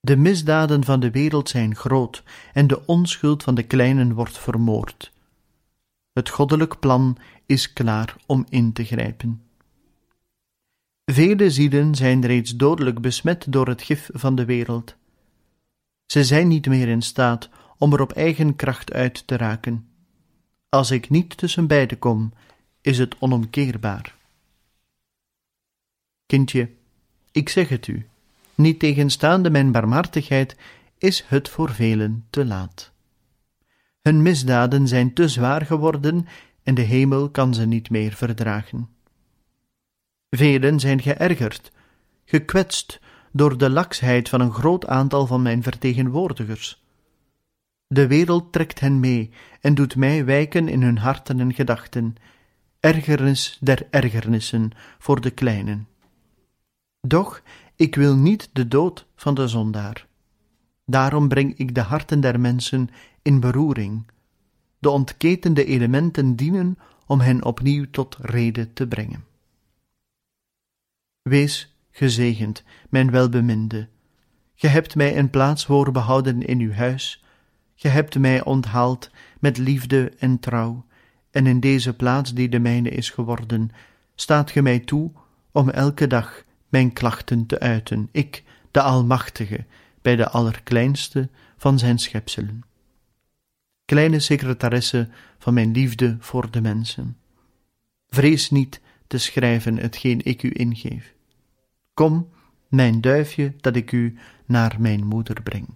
De 0.00 0.16
misdaden 0.16 0.84
van 0.84 1.00
de 1.00 1.10
wereld 1.10 1.48
zijn 1.48 1.76
groot 1.76 2.22
en 2.52 2.66
de 2.66 2.86
onschuld 2.86 3.42
van 3.42 3.54
de 3.54 3.62
kleinen 3.62 4.14
wordt 4.14 4.38
vermoord. 4.38 5.12
Het 6.12 6.28
goddelijk 6.28 6.78
plan 6.78 7.16
is 7.46 7.72
klaar 7.72 8.16
om 8.26 8.46
in 8.48 8.72
te 8.72 8.84
grijpen. 8.84 9.47
Vele 11.10 11.50
zielen 11.50 11.94
zijn 11.94 12.26
reeds 12.26 12.56
dodelijk 12.56 13.00
besmet 13.00 13.46
door 13.48 13.68
het 13.68 13.82
gif 13.82 14.10
van 14.12 14.34
de 14.34 14.44
wereld. 14.44 14.96
Ze 16.06 16.24
zijn 16.24 16.48
niet 16.48 16.66
meer 16.66 16.88
in 16.88 17.02
staat 17.02 17.48
om 17.78 17.92
er 17.92 18.00
op 18.00 18.12
eigen 18.12 18.56
kracht 18.56 18.92
uit 18.92 19.26
te 19.26 19.36
raken. 19.36 19.88
Als 20.68 20.90
ik 20.90 21.10
niet 21.10 21.36
tussen 21.36 21.66
beiden 21.66 21.98
kom, 21.98 22.32
is 22.80 22.98
het 22.98 23.18
onomkeerbaar. 23.18 24.14
Kindje, 26.26 26.70
ik 27.32 27.48
zeg 27.48 27.68
het 27.68 27.86
u, 27.86 28.06
niet 28.54 28.78
tegenstaande 28.78 29.50
mijn 29.50 29.72
barmhartigheid, 29.72 30.56
is 30.98 31.24
het 31.26 31.48
voor 31.48 31.70
velen 31.70 32.26
te 32.30 32.44
laat. 32.44 32.92
Hun 34.02 34.22
misdaden 34.22 34.88
zijn 34.88 35.12
te 35.12 35.28
zwaar 35.28 35.66
geworden 35.66 36.26
en 36.62 36.74
de 36.74 36.82
hemel 36.82 37.30
kan 37.30 37.54
ze 37.54 37.66
niet 37.66 37.90
meer 37.90 38.12
verdragen. 38.12 38.97
Velen 40.30 40.80
zijn 40.80 41.02
geërgerd, 41.02 41.72
gekwetst 42.24 43.00
door 43.32 43.58
de 43.58 43.70
laksheid 43.70 44.28
van 44.28 44.40
een 44.40 44.52
groot 44.52 44.86
aantal 44.86 45.26
van 45.26 45.42
mijn 45.42 45.62
vertegenwoordigers. 45.62 46.84
De 47.86 48.06
wereld 48.06 48.52
trekt 48.52 48.80
hen 48.80 49.00
mee 49.00 49.30
en 49.60 49.74
doet 49.74 49.96
mij 49.96 50.24
wijken 50.24 50.68
in 50.68 50.82
hun 50.82 50.98
harten 50.98 51.40
en 51.40 51.54
gedachten, 51.54 52.14
ergernis 52.80 53.58
der 53.60 53.86
ergernissen 53.90 54.70
voor 54.98 55.20
de 55.20 55.30
kleinen. 55.30 55.88
Doch 57.00 57.42
ik 57.76 57.94
wil 57.94 58.16
niet 58.16 58.50
de 58.52 58.68
dood 58.68 59.06
van 59.16 59.34
de 59.34 59.48
zondaar. 59.48 60.06
Daarom 60.84 61.28
breng 61.28 61.58
ik 61.58 61.74
de 61.74 61.80
harten 61.80 62.20
der 62.20 62.40
mensen 62.40 62.88
in 63.22 63.40
beroering. 63.40 64.10
De 64.78 64.90
ontketende 64.90 65.64
elementen 65.64 66.36
dienen 66.36 66.78
om 67.06 67.20
hen 67.20 67.44
opnieuw 67.44 67.84
tot 67.90 68.16
rede 68.20 68.72
te 68.72 68.86
brengen. 68.86 69.24
Wees 71.28 71.76
gezegend, 71.90 72.64
mijn 72.88 73.10
welbeminde. 73.10 73.88
Ge 74.54 74.66
hebt 74.66 74.94
mij 74.94 75.18
een 75.18 75.30
plaats 75.30 75.64
voorbehouden 75.64 76.42
in 76.42 76.60
uw 76.60 76.72
huis, 76.72 77.24
ge 77.74 77.88
hebt 77.88 78.18
mij 78.18 78.44
onthaald 78.44 79.10
met 79.40 79.58
liefde 79.58 80.12
en 80.18 80.38
trouw, 80.38 80.86
en 81.30 81.46
in 81.46 81.60
deze 81.60 81.94
plaats 81.94 82.34
die 82.34 82.48
de 82.48 82.58
mijne 82.58 82.88
is 82.88 83.10
geworden, 83.10 83.70
staat 84.14 84.50
ge 84.50 84.62
mij 84.62 84.78
toe 84.78 85.12
om 85.52 85.70
elke 85.70 86.06
dag 86.06 86.44
mijn 86.68 86.92
klachten 86.92 87.46
te 87.46 87.60
uiten, 87.60 88.08
ik, 88.12 88.44
de 88.70 88.82
Almachtige, 88.82 89.64
bij 90.02 90.16
de 90.16 90.28
allerkleinste 90.28 91.28
van 91.56 91.78
zijn 91.78 91.98
schepselen. 91.98 92.62
Kleine 93.84 94.20
secretaresse 94.20 95.08
van 95.38 95.54
mijn 95.54 95.72
liefde 95.72 96.16
voor 96.20 96.50
de 96.50 96.60
mensen. 96.60 97.16
Vrees 98.08 98.50
niet 98.50 98.80
te 99.06 99.18
schrijven 99.18 99.76
hetgeen 99.76 100.24
ik 100.24 100.42
u 100.42 100.50
ingeef. 100.52 101.16
Kom, 101.98 102.28
mijn 102.68 103.00
duifje, 103.00 103.54
dat 103.60 103.76
ik 103.76 103.92
u 103.92 104.18
naar 104.46 104.76
mijn 104.78 105.06
moeder 105.06 105.42
breng. 105.42 105.68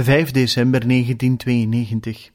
5 0.00 0.30
december 0.30 0.88
1992. 0.88 2.30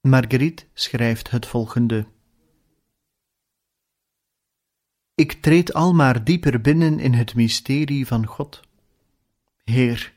Marguerite 0.00 0.64
schrijft 0.74 1.30
het 1.30 1.46
volgende. 1.46 2.06
Ik 5.14 5.32
treed 5.32 5.74
al 5.74 5.94
maar 5.94 6.24
dieper 6.24 6.60
binnen 6.60 6.98
in 6.98 7.12
het 7.12 7.34
mysterie 7.34 8.06
van 8.06 8.26
God. 8.26 8.60
Heer, 9.64 10.12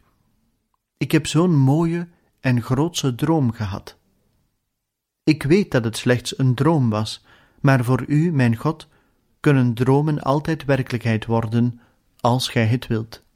ik 0.97 1.11
heb 1.11 1.27
zo'n 1.27 1.55
mooie 1.55 2.07
en 2.39 2.61
grootse 2.61 3.15
droom 3.15 3.51
gehad. 3.51 3.97
Ik 5.23 5.43
weet 5.43 5.71
dat 5.71 5.83
het 5.83 5.97
slechts 5.97 6.37
een 6.37 6.55
droom 6.55 6.89
was, 6.89 7.25
maar 7.59 7.83
voor 7.83 8.03
u, 8.07 8.31
mijn 8.31 8.55
God, 8.55 8.87
kunnen 9.39 9.73
dromen 9.73 10.19
altijd 10.21 10.65
werkelijkheid 10.65 11.25
worden, 11.25 11.79
als 12.19 12.47
gij 12.47 12.65
het 12.65 12.87
wilt. 12.87 13.27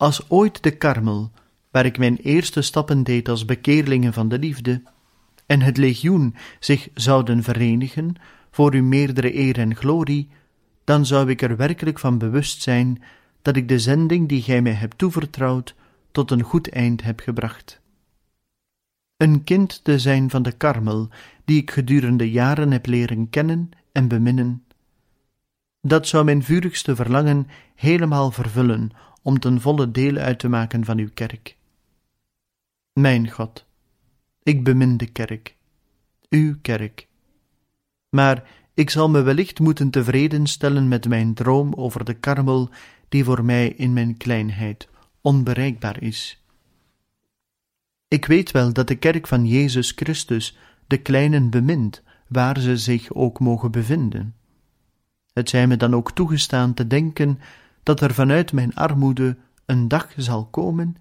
Als 0.00 0.30
ooit 0.30 0.62
de 0.62 0.76
karmel, 0.76 1.30
waar 1.70 1.84
ik 1.84 1.98
mijn 1.98 2.16
eerste 2.16 2.62
stappen 2.62 3.02
deed 3.02 3.28
als 3.28 3.44
bekeerlingen 3.44 4.12
van 4.12 4.28
de 4.28 4.38
liefde, 4.38 4.82
en 5.46 5.60
het 5.60 5.76
legioen 5.76 6.34
zich 6.60 6.88
zouden 6.94 7.42
verenigen 7.42 8.14
voor 8.50 8.72
uw 8.72 8.82
meerdere 8.82 9.36
eer 9.38 9.58
en 9.58 9.76
glorie, 9.76 10.28
dan 10.84 11.06
zou 11.06 11.30
ik 11.30 11.42
er 11.42 11.56
werkelijk 11.56 11.98
van 11.98 12.18
bewust 12.18 12.62
zijn 12.62 13.02
dat 13.42 13.56
ik 13.56 13.68
de 13.68 13.78
zending 13.78 14.28
die 14.28 14.42
gij 14.42 14.62
mij 14.62 14.72
hebt 14.72 14.98
toevertrouwd 14.98 15.74
tot 16.10 16.30
een 16.30 16.42
goed 16.42 16.68
eind 16.68 17.02
heb 17.02 17.20
gebracht. 17.20 17.80
Een 19.16 19.44
kind 19.44 19.84
te 19.84 19.98
zijn 19.98 20.30
van 20.30 20.42
de 20.42 20.52
karmel, 20.52 21.08
die 21.44 21.60
ik 21.60 21.70
gedurende 21.70 22.30
jaren 22.30 22.70
heb 22.70 22.86
leren 22.86 23.30
kennen 23.30 23.70
en 23.92 24.08
beminnen, 24.08 24.64
dat 25.82 26.06
zou 26.06 26.24
mijn 26.24 26.42
vurigste 26.42 26.96
verlangen 26.96 27.46
helemaal 27.74 28.30
vervullen 28.30 28.90
om 29.22 29.38
ten 29.38 29.60
volle 29.60 29.90
deel 29.90 30.16
uit 30.16 30.38
te 30.38 30.48
maken 30.48 30.84
van 30.84 30.98
uw 30.98 31.10
kerk. 31.14 31.56
Mijn 32.92 33.30
God, 33.30 33.66
ik 34.42 34.64
bemin 34.64 34.96
de 34.96 35.06
kerk, 35.06 35.56
uw 36.28 36.56
kerk. 36.62 37.06
Maar 38.08 38.48
ik 38.74 38.90
zal 38.90 39.10
me 39.10 39.22
wellicht 39.22 39.60
moeten 39.60 39.90
tevreden 39.90 40.46
stellen 40.46 40.88
met 40.88 41.08
mijn 41.08 41.34
droom 41.34 41.74
over 41.74 42.04
de 42.04 42.14
karmel 42.14 42.70
die 43.08 43.24
voor 43.24 43.44
mij 43.44 43.68
in 43.68 43.92
mijn 43.92 44.16
kleinheid 44.16 44.88
onbereikbaar 45.20 46.02
is. 46.02 46.42
Ik 48.08 48.26
weet 48.26 48.50
wel 48.50 48.72
dat 48.72 48.88
de 48.88 48.96
kerk 48.96 49.26
van 49.26 49.46
Jezus 49.46 49.90
Christus 49.90 50.56
de 50.86 50.98
kleinen 50.98 51.50
bemint, 51.50 52.02
waar 52.28 52.60
ze 52.60 52.76
zich 52.76 53.12
ook 53.12 53.40
mogen 53.40 53.70
bevinden. 53.70 54.34
Het 55.32 55.48
zij 55.48 55.66
me 55.66 55.76
dan 55.76 55.94
ook 55.94 56.12
toegestaan 56.12 56.74
te 56.74 56.86
denken 56.86 57.40
dat 57.82 58.00
er 58.00 58.14
vanuit 58.14 58.52
mijn 58.52 58.74
armoede 58.74 59.36
een 59.66 59.88
dag 59.88 60.12
zal 60.16 60.46
komen 60.46 60.96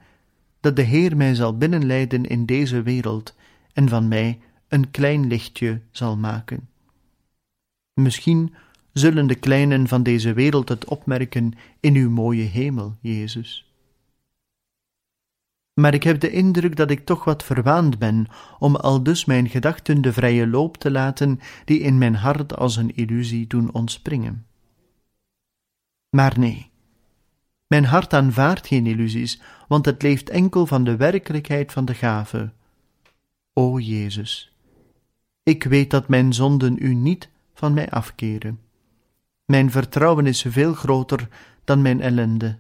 dat 0.60 0.76
de 0.76 0.82
Heer 0.82 1.18
mij 1.18 1.36
zal 1.36 1.58
binnenleiden 1.58 2.26
in 2.26 2.46
deze 2.46 2.82
wereld 2.82 3.36
en 3.74 3.90
van 3.90 4.08
mij 4.08 4.40
een 4.68 4.92
klein 4.92 5.28
lichtje 5.28 5.82
zal 5.92 6.18
maken. 6.18 6.70
Misschien 7.94 8.54
zullen 8.94 9.28
de 9.28 9.36
kleinen 9.36 9.88
van 9.88 10.04
deze 10.04 10.34
wereld 10.34 10.70
het 10.70 10.86
opmerken 10.86 11.54
in 11.80 11.96
uw 11.96 12.10
mooie 12.10 12.44
hemel, 12.44 12.96
Jezus. 13.02 13.74
Maar 15.80 15.94
ik 15.94 16.04
heb 16.04 16.20
de 16.20 16.32
indruk 16.32 16.76
dat 16.76 16.92
ik 16.92 17.06
toch 17.06 17.24
wat 17.24 17.44
verwaand 17.44 18.00
ben 18.00 18.28
om 18.60 18.76
aldus 18.76 19.26
mijn 19.26 19.50
gedachten 19.50 20.02
de 20.02 20.14
vrije 20.14 20.48
loop 20.48 20.78
te 20.78 20.92
laten 20.92 21.40
die 21.66 21.80
in 21.80 21.98
mijn 21.98 22.16
hart 22.16 22.56
als 22.56 22.76
een 22.76 22.96
illusie 22.96 23.48
doen 23.48 23.74
ontspringen. 23.74 24.46
Maar 26.10 26.40
nee, 26.40 26.69
mijn 27.70 27.86
hart 27.86 28.14
aanvaardt 28.14 28.68
geen 28.68 28.86
illusies, 28.86 29.42
want 29.68 29.86
het 29.86 30.02
leeft 30.02 30.30
enkel 30.30 30.66
van 30.66 30.84
de 30.84 30.96
werkelijkheid 30.96 31.72
van 31.72 31.86
de 31.86 31.94
gave. 31.94 32.52
O 33.54 33.80
Jezus, 33.80 34.56
ik 35.44 35.64
weet 35.64 35.92
dat 35.92 36.08
mijn 36.08 36.34
zonden 36.34 36.76
u 36.80 36.94
niet 36.94 37.30
van 37.54 37.74
mij 37.74 37.90
afkeren. 37.90 38.60
Mijn 39.46 39.72
vertrouwen 39.72 40.26
is 40.26 40.46
veel 40.48 40.74
groter 40.74 41.28
dan 41.64 41.82
mijn 41.82 42.02
ellende. 42.02 42.58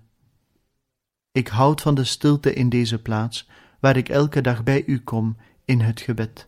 Ik 1.32 1.48
houd 1.48 1.82
van 1.82 1.96
de 1.96 2.04
stilte 2.04 2.54
in 2.54 2.70
deze 2.70 3.02
plaats, 3.02 3.50
waar 3.80 3.98
ik 3.98 4.10
elke 4.10 4.42
dag 4.42 4.64
bij 4.64 4.84
u 4.86 5.00
kom 5.00 5.38
in 5.66 5.80
het 5.80 6.02
gebed. 6.02 6.48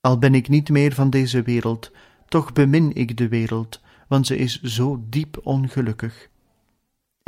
Al 0.00 0.18
ben 0.18 0.34
ik 0.34 0.48
niet 0.48 0.68
meer 0.68 0.94
van 0.94 1.10
deze 1.10 1.42
wereld, 1.42 1.92
toch 2.28 2.52
bemin 2.52 2.94
ik 2.94 3.16
de 3.16 3.28
wereld, 3.28 3.80
want 4.08 4.26
ze 4.26 4.36
is 4.36 4.62
zo 4.62 5.04
diep 5.08 5.40
ongelukkig. 5.42 6.28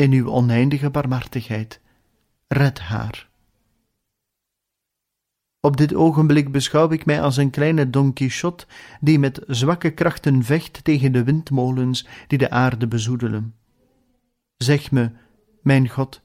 In 0.00 0.12
uw 0.12 0.30
oneindige 0.30 0.90
barmhartigheid, 0.90 1.80
red 2.48 2.78
haar. 2.78 3.28
Op 5.60 5.76
dit 5.76 5.94
ogenblik 5.94 6.52
beschouw 6.52 6.90
ik 6.90 7.04
mij 7.04 7.22
als 7.22 7.36
een 7.36 7.50
kleine 7.50 7.90
Don 7.90 8.12
Quixote 8.12 8.66
die 9.00 9.18
met 9.18 9.42
zwakke 9.46 9.90
krachten 9.90 10.42
vecht 10.42 10.84
tegen 10.84 11.12
de 11.12 11.24
windmolens 11.24 12.06
die 12.26 12.38
de 12.38 12.50
aarde 12.50 12.88
bezoedelen. 12.88 13.54
Zeg 14.56 14.90
me, 14.90 15.10
mijn 15.62 15.88
God, 15.88 16.22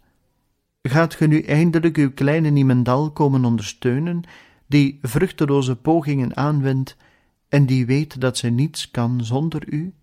gaat 0.82 1.14
ge 1.14 1.28
nu 1.28 1.42
eindelijk 1.42 1.98
uw 1.98 2.14
kleine 2.14 2.50
Niemendal 2.50 3.12
komen 3.12 3.46
ondersteunen, 3.46 4.24
die 4.68 5.00
vruchteloze 5.02 5.76
pogingen 5.76 6.36
aanwendt 6.36 6.98
en 7.50 7.66
die 7.66 7.86
weet 7.86 8.22
dat 8.22 8.38
ze 8.38 8.50
niets 8.50 8.92
kan 8.92 9.24
zonder 9.24 9.74
u? 9.74 9.94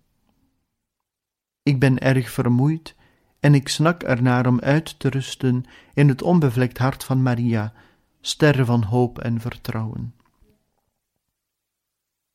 Ik 1.63 1.79
ben 1.79 1.99
erg 1.99 2.29
vermoeid 2.29 2.95
en 3.43 3.53
ik 3.53 3.67
snak 3.67 4.03
ernaar 4.03 4.47
om 4.47 4.59
uit 4.59 4.99
te 4.99 5.09
rusten 5.09 5.65
in 5.93 6.07
het 6.07 6.21
onbevlekt 6.21 6.77
hart 6.77 7.03
van 7.03 7.21
Maria, 7.21 7.73
ster 8.21 8.65
van 8.65 8.83
hoop 8.83 9.19
en 9.19 9.39
vertrouwen. 9.39 10.13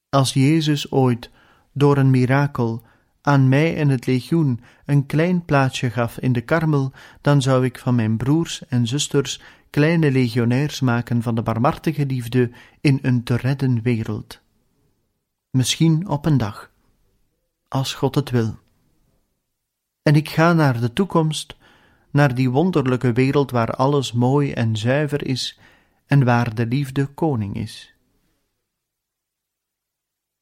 Als 0.09 0.33
Jezus 0.33 0.90
ooit 0.90 1.31
door 1.73 1.97
een 1.97 2.11
mirakel 2.11 2.83
aan 3.23 3.49
mij 3.49 3.77
en 3.77 3.88
het 3.88 4.07
legioen 4.07 4.61
een 4.85 5.07
klein 5.07 5.44
plaatsje 5.44 5.90
gaf 5.90 6.18
in 6.18 6.33
de 6.33 6.40
karmel, 6.40 6.92
dan 7.21 7.42
zou 7.42 7.64
ik 7.64 7.79
van 7.79 7.94
mijn 7.94 8.16
broers 8.16 8.66
en 8.66 8.87
zusters 8.87 9.40
kleine 9.71 10.11
legionairs 10.11 10.81
maken 10.81 11.23
van 11.23 11.35
de 11.35 11.42
barmhartige 11.42 12.07
liefde 12.07 12.51
in 12.81 12.99
een 13.03 13.23
te 13.23 13.37
redden 13.37 13.83
wereld. 13.83 14.40
Misschien 15.51 16.09
op 16.09 16.27
een 16.27 16.38
dag, 16.38 16.71
als 17.68 17.94
God 17.94 18.14
het 18.14 18.31
wil. 18.31 18.59
En 20.03 20.15
ik 20.15 20.29
ga 20.29 20.53
naar 20.53 20.81
de 20.81 20.93
toekomst, 20.93 21.57
naar 22.11 22.35
die 22.35 22.51
wonderlijke 22.51 23.13
wereld 23.13 23.51
waar 23.51 23.71
alles 23.71 24.13
mooi 24.13 24.53
en 24.53 24.77
zuiver 24.77 25.27
is 25.27 25.59
en 26.07 26.25
waar 26.25 26.55
de 26.55 26.67
liefde 26.67 27.07
koning 27.07 27.57
is. 27.57 27.95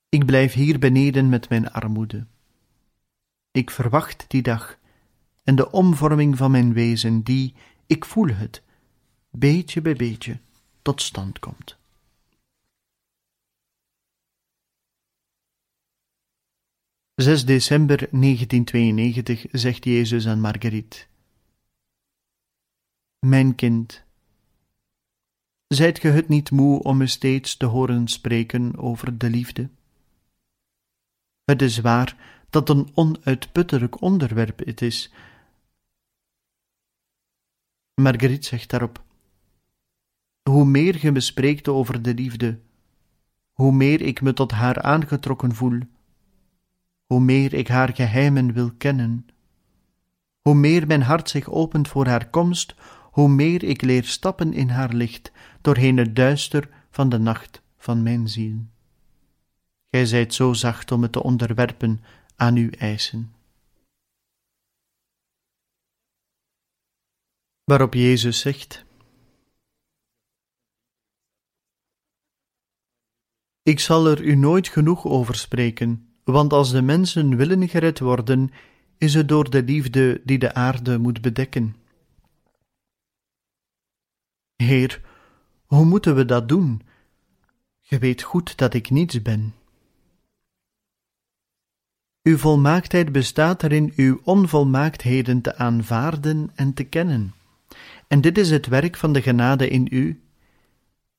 Ik 0.09 0.27
blijf 0.27 0.53
hier 0.53 0.79
beneden 0.79 1.29
met 1.29 1.49
mijn 1.49 1.71
armoede. 1.73 2.27
Ik 3.51 3.71
verwacht 3.71 4.25
die 4.29 4.43
dag 4.43 4.79
en 5.45 5.57
de 5.57 5.71
omvorming 5.71 6.37
van 6.37 6.51
mijn 6.51 6.73
wezen, 6.73 7.23
die, 7.23 7.55
ik 7.87 8.05
voel 8.05 8.29
het, 8.29 8.63
beetje 9.31 9.81
bij 9.81 9.95
beetje 9.95 10.39
tot 10.83 11.03
stand 11.03 11.39
komt. 11.39 11.79
Zes 17.17 17.45
december 17.45 17.97
1992 17.97 19.47
zegt 19.53 19.85
Jezus 19.85 20.27
aan 20.27 20.41
Marguerite: 20.41 21.07
Mijn 23.19 23.55
kind, 23.55 24.05
zijt 25.67 25.99
ge 25.99 26.09
het 26.09 26.29
niet 26.29 26.51
moe 26.51 26.83
om 26.83 26.97
me 26.97 27.07
steeds 27.07 27.57
te 27.57 27.67
horen 27.67 28.09
spreken 28.09 28.79
over 28.79 29.19
de 29.19 29.31
liefde? 29.31 29.69
Het 31.45 31.63
is 31.63 31.79
waar 31.79 32.43
dat 32.51 32.69
een 32.69 32.89
onuitputtelijk 32.95 34.01
onderwerp 34.01 34.59
het 34.59 34.83
is. 34.83 35.13
Marguerite 37.95 38.47
zegt 38.47 38.71
daarop: 38.71 39.05
Hoe 40.43 40.65
meer 40.65 40.95
ge 40.95 41.11
me 41.11 41.21
spreekt 41.21 41.69
over 41.69 42.03
de 42.03 42.15
liefde, 42.15 42.61
hoe 43.53 43.73
meer 43.73 44.01
ik 44.01 44.21
me 44.21 44.33
tot 44.33 44.51
haar 44.51 44.83
aangetrokken 44.83 45.55
voel, 45.55 45.81
hoe 47.07 47.21
meer 47.21 47.55
ik 47.55 47.69
haar 47.69 47.95
geheimen 47.95 48.53
wil 48.53 48.73
kennen, 48.73 49.27
hoe 50.41 50.55
meer 50.55 50.87
mijn 50.87 51.03
hart 51.03 51.31
zich 51.31 51.51
opent 51.51 51.89
voor 51.89 52.07
haar 52.07 52.31
komst, 52.31 52.75
hoe 53.11 53.29
meer 53.29 53.63
ik 53.63 53.83
leer 53.83 54.05
stappen 54.05 54.53
in 54.53 54.69
haar 54.69 54.93
licht, 54.93 55.33
doorheen 55.61 55.97
het 55.97 56.17
duister 56.17 56.69
van 56.91 57.09
de 57.09 57.19
nacht 57.19 57.63
van 57.77 58.03
mijn 58.03 58.29
ziel. 58.29 58.67
Gij 59.91 60.07
zijt 60.07 60.35
zo 60.35 60.53
zacht 60.53 60.93
om 60.93 61.03
het 61.03 61.13
te 61.13 61.23
onderwerpen 61.23 62.05
aan 62.37 62.57
uw 62.57 62.71
eisen. 62.71 63.35
Waarop 67.65 67.95
Jezus 67.95 68.41
zegt: 68.41 68.85
Ik 73.63 73.81
zal 73.81 74.07
er 74.07 74.23
u 74.23 74.35
nooit 74.35 74.69
genoeg 74.69 75.05
over 75.05 75.35
spreken, 75.35 76.06
want 76.33 76.53
als 76.53 76.71
de 76.71 76.83
mensen 76.83 77.37
willen 77.37 77.69
gered 77.69 77.99
worden, 77.99 78.51
is 78.99 79.15
het 79.15 79.29
door 79.29 79.51
de 79.51 79.63
liefde 79.63 80.21
die 80.25 80.39
de 80.39 80.55
aarde 80.55 80.99
moet 80.99 81.21
bedekken. 81.21 81.77
Heer, 84.57 85.01
hoe 85.67 85.85
moeten 85.85 86.15
we 86.15 86.25
dat 86.25 86.49
doen? 86.49 86.83
Ge 87.81 87.99
weet 87.99 88.23
goed 88.23 88.57
dat 88.57 88.75
ik 88.75 88.91
niets 88.91 89.23
ben. 89.23 89.55
Uw 92.23 92.37
volmaaktheid 92.37 93.13
bestaat 93.13 93.63
erin 93.63 93.93
uw 93.97 94.21
onvolmaaktheden 94.25 95.41
te 95.41 95.57
aanvaarden 95.57 96.51
en 96.55 96.75
te 96.75 96.85
kennen. 96.85 97.35
En 98.09 98.21
dit 98.21 98.39
is 98.39 98.51
het 98.51 98.67
werk 98.67 98.97
van 98.97 99.13
de 99.13 99.23
genade 99.23 99.69
in 99.69 99.89
u. 99.91 100.23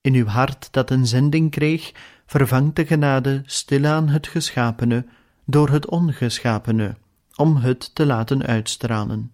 In 0.01 0.13
uw 0.13 0.25
hart 0.25 0.71
dat 0.71 0.89
een 0.89 1.07
zending 1.07 1.51
kreeg, 1.51 1.91
vervangt 2.27 2.75
de 2.75 2.85
genade 2.85 3.41
stilaan 3.45 4.09
het 4.09 4.27
geschapene 4.27 5.05
door 5.45 5.69
het 5.69 5.85
ongeschapene, 5.89 6.95
om 7.35 7.55
het 7.55 7.95
te 7.95 8.05
laten 8.05 8.43
uitstralen. 8.43 9.31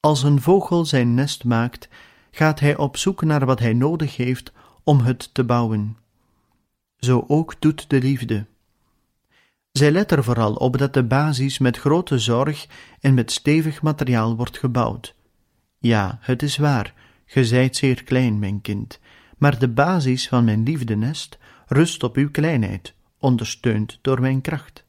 Als 0.00 0.22
een 0.22 0.40
vogel 0.40 0.84
zijn 0.84 1.14
nest 1.14 1.44
maakt, 1.44 1.88
gaat 2.30 2.60
hij 2.60 2.76
op 2.76 2.96
zoek 2.96 3.22
naar 3.22 3.46
wat 3.46 3.58
hij 3.58 3.72
nodig 3.72 4.16
heeft 4.16 4.52
om 4.82 5.00
het 5.00 5.34
te 5.34 5.44
bouwen. 5.44 5.96
Zo 6.96 7.24
ook 7.28 7.60
doet 7.60 7.90
de 7.90 7.98
liefde. 7.98 8.46
Zij 9.72 9.90
let 9.90 10.12
er 10.12 10.24
vooral 10.24 10.54
op 10.54 10.78
dat 10.78 10.94
de 10.94 11.04
basis 11.04 11.58
met 11.58 11.78
grote 11.78 12.18
zorg 12.18 12.66
en 13.00 13.14
met 13.14 13.32
stevig 13.32 13.82
materiaal 13.82 14.36
wordt 14.36 14.58
gebouwd. 14.58 15.14
Ja, 15.78 16.18
het 16.20 16.42
is 16.42 16.56
waar, 16.56 16.94
ge 17.26 17.44
zijt 17.44 17.76
zeer 17.76 18.04
klein, 18.04 18.38
mijn 18.38 18.60
kind, 18.60 19.00
maar 19.38 19.58
de 19.58 19.68
basis 19.68 20.28
van 20.28 20.44
mijn 20.44 20.62
liefdenest 20.62 21.38
rust 21.66 22.02
op 22.02 22.16
uw 22.16 22.30
kleinheid, 22.30 22.94
ondersteund 23.18 23.98
door 24.02 24.20
mijn 24.20 24.40
kracht. 24.40 24.84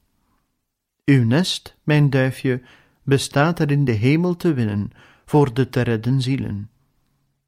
Uw 1.06 1.26
nest, 1.26 1.76
mijn 1.84 2.10
duifje, 2.10 2.62
bestaat 3.04 3.60
er 3.60 3.72
in 3.72 3.86
de 3.86 3.92
hemel 3.92 4.36
te 4.36 4.54
winnen 4.54 4.92
voor 5.26 5.54
de 5.54 5.70
te 5.70 5.82
redden 5.82 6.22
zielen. 6.22 6.70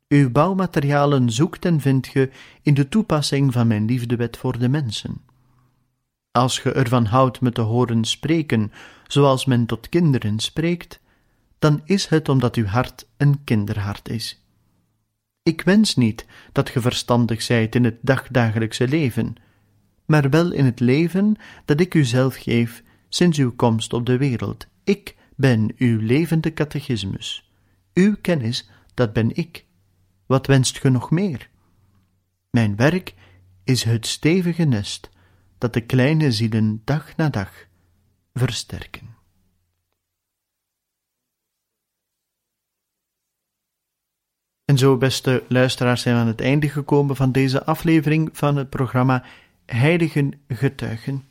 Uw 0.08 0.30
bouwmaterialen 0.30 1.32
zoekt 1.32 1.66
en 1.66 1.82
vindt 1.82 2.08
ge 2.08 2.30
in 2.62 2.74
de 2.74 2.90
toepassing 2.90 3.54
van 3.54 3.68
mijn 3.68 3.86
liefdewet 3.86 4.38
voor 4.38 4.60
de 4.60 4.70
mensen. 4.70 5.22
Als 6.32 6.60
ge 6.60 6.72
ervan 6.72 7.06
houdt 7.06 7.42
me 7.42 7.52
te 7.52 7.62
horen 7.62 8.06
spreken 8.06 8.72
zoals 9.08 9.46
men 9.46 9.66
tot 9.66 9.90
kinderen 9.90 10.40
spreekt, 10.40 11.00
dan 11.60 11.82
is 11.84 12.08
het 12.08 12.30
omdat 12.30 12.56
uw 12.56 12.66
hart 12.66 13.08
een 13.18 13.44
kinderhart 13.44 14.10
is. 14.10 14.44
Ik 15.50 15.62
wens 15.62 15.96
niet 15.96 16.26
dat 16.52 16.70
ge 16.70 16.82
verstandig 16.82 17.42
zijt 17.42 17.76
in 17.76 17.84
het 17.84 17.98
dagdagelijkse 18.02 18.88
leven, 18.88 19.36
maar 20.06 20.30
wel 20.30 20.52
in 20.52 20.66
het 20.66 20.80
leven 20.80 21.36
dat 21.66 21.80
ik 21.80 21.94
u 21.94 22.04
zelf 22.04 22.36
geef 22.36 22.84
sinds 23.08 23.38
uw 23.38 23.56
komst 23.56 23.94
op 23.94 24.06
de 24.06 24.18
wereld. 24.18 24.68
Ik 24.84 25.16
ben 25.36 25.72
uw 25.78 26.00
levende 26.00 26.54
catechismus. 26.54 27.52
Uw 27.94 28.16
kennis, 28.22 28.70
dat 28.94 29.14
ben 29.14 29.36
ik. 29.36 29.66
Wat 30.26 30.48
wenst 30.48 30.80
ge 30.80 30.90
nog 30.90 31.12
meer? 31.12 31.50
Mijn 32.50 32.76
werk 32.76 33.14
is 33.64 33.84
het 33.84 34.08
stevige 34.08 34.64
nest 34.64 35.10
dat 35.58 35.74
de 35.74 35.82
kleine 35.82 36.32
zielen 36.32 36.82
dag 36.84 37.16
na 37.16 37.30
dag 37.30 37.52
versterken. 38.34 39.19
En 44.70 44.78
zo, 44.78 44.98
beste 44.98 45.44
luisteraars, 45.48 46.02
zijn 46.02 46.16
we 46.16 46.22
aan 46.22 46.28
het 46.28 46.42
einde 46.42 46.70
gekomen 46.70 47.16
van 47.16 47.32
deze 47.32 47.64
aflevering 47.66 48.30
van 48.34 48.56
het 48.56 48.70
programma 48.70 49.24
Heiligen 49.66 50.34
Getuigen. 50.48 51.24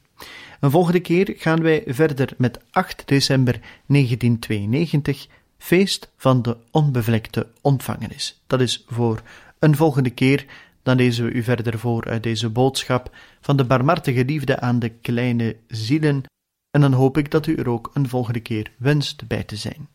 Een 0.61 0.71
volgende 0.71 1.01
keer 1.01 1.35
gaan 1.37 1.63
wij 1.63 1.83
verder 1.87 2.29
met 2.37 2.61
8 2.71 3.03
december 3.07 3.61
1992, 3.87 5.27
feest 5.59 6.13
van 6.17 6.43
de 6.43 6.57
onbevlekte 6.71 7.47
ontvangenis. 7.61 8.43
Dat 8.47 8.61
is 8.61 8.85
voor 8.87 9.23
een 9.59 9.77
volgende 9.77 10.11
keer. 10.11 10.47
Dan 10.83 10.97
lezen 10.97 11.25
we 11.25 11.31
u 11.31 11.43
verder 11.43 11.79
voor 11.79 12.05
uit 12.05 12.23
deze 12.23 12.49
boodschap 12.49 13.17
van 13.41 13.57
de 13.57 13.65
barmhartige 13.65 14.25
liefde 14.25 14.61
aan 14.61 14.79
de 14.79 14.89
kleine 14.89 15.57
zielen. 15.67 16.23
En 16.71 16.81
dan 16.81 16.93
hoop 16.93 17.19
ik 17.19 17.31
dat 17.31 17.47
u 17.47 17.55
er 17.55 17.69
ook 17.69 17.91
een 17.95 18.09
volgende 18.09 18.41
keer 18.41 18.71
wenst 18.77 19.27
bij 19.27 19.45
te 19.45 19.57
zijn. 19.57 19.89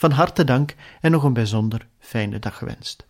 Van 0.00 0.10
harte 0.10 0.44
dank 0.44 0.74
en 1.00 1.10
nog 1.10 1.22
een 1.22 1.32
bijzonder 1.32 1.88
fijne 1.98 2.38
dag 2.38 2.58
gewenst. 2.58 3.06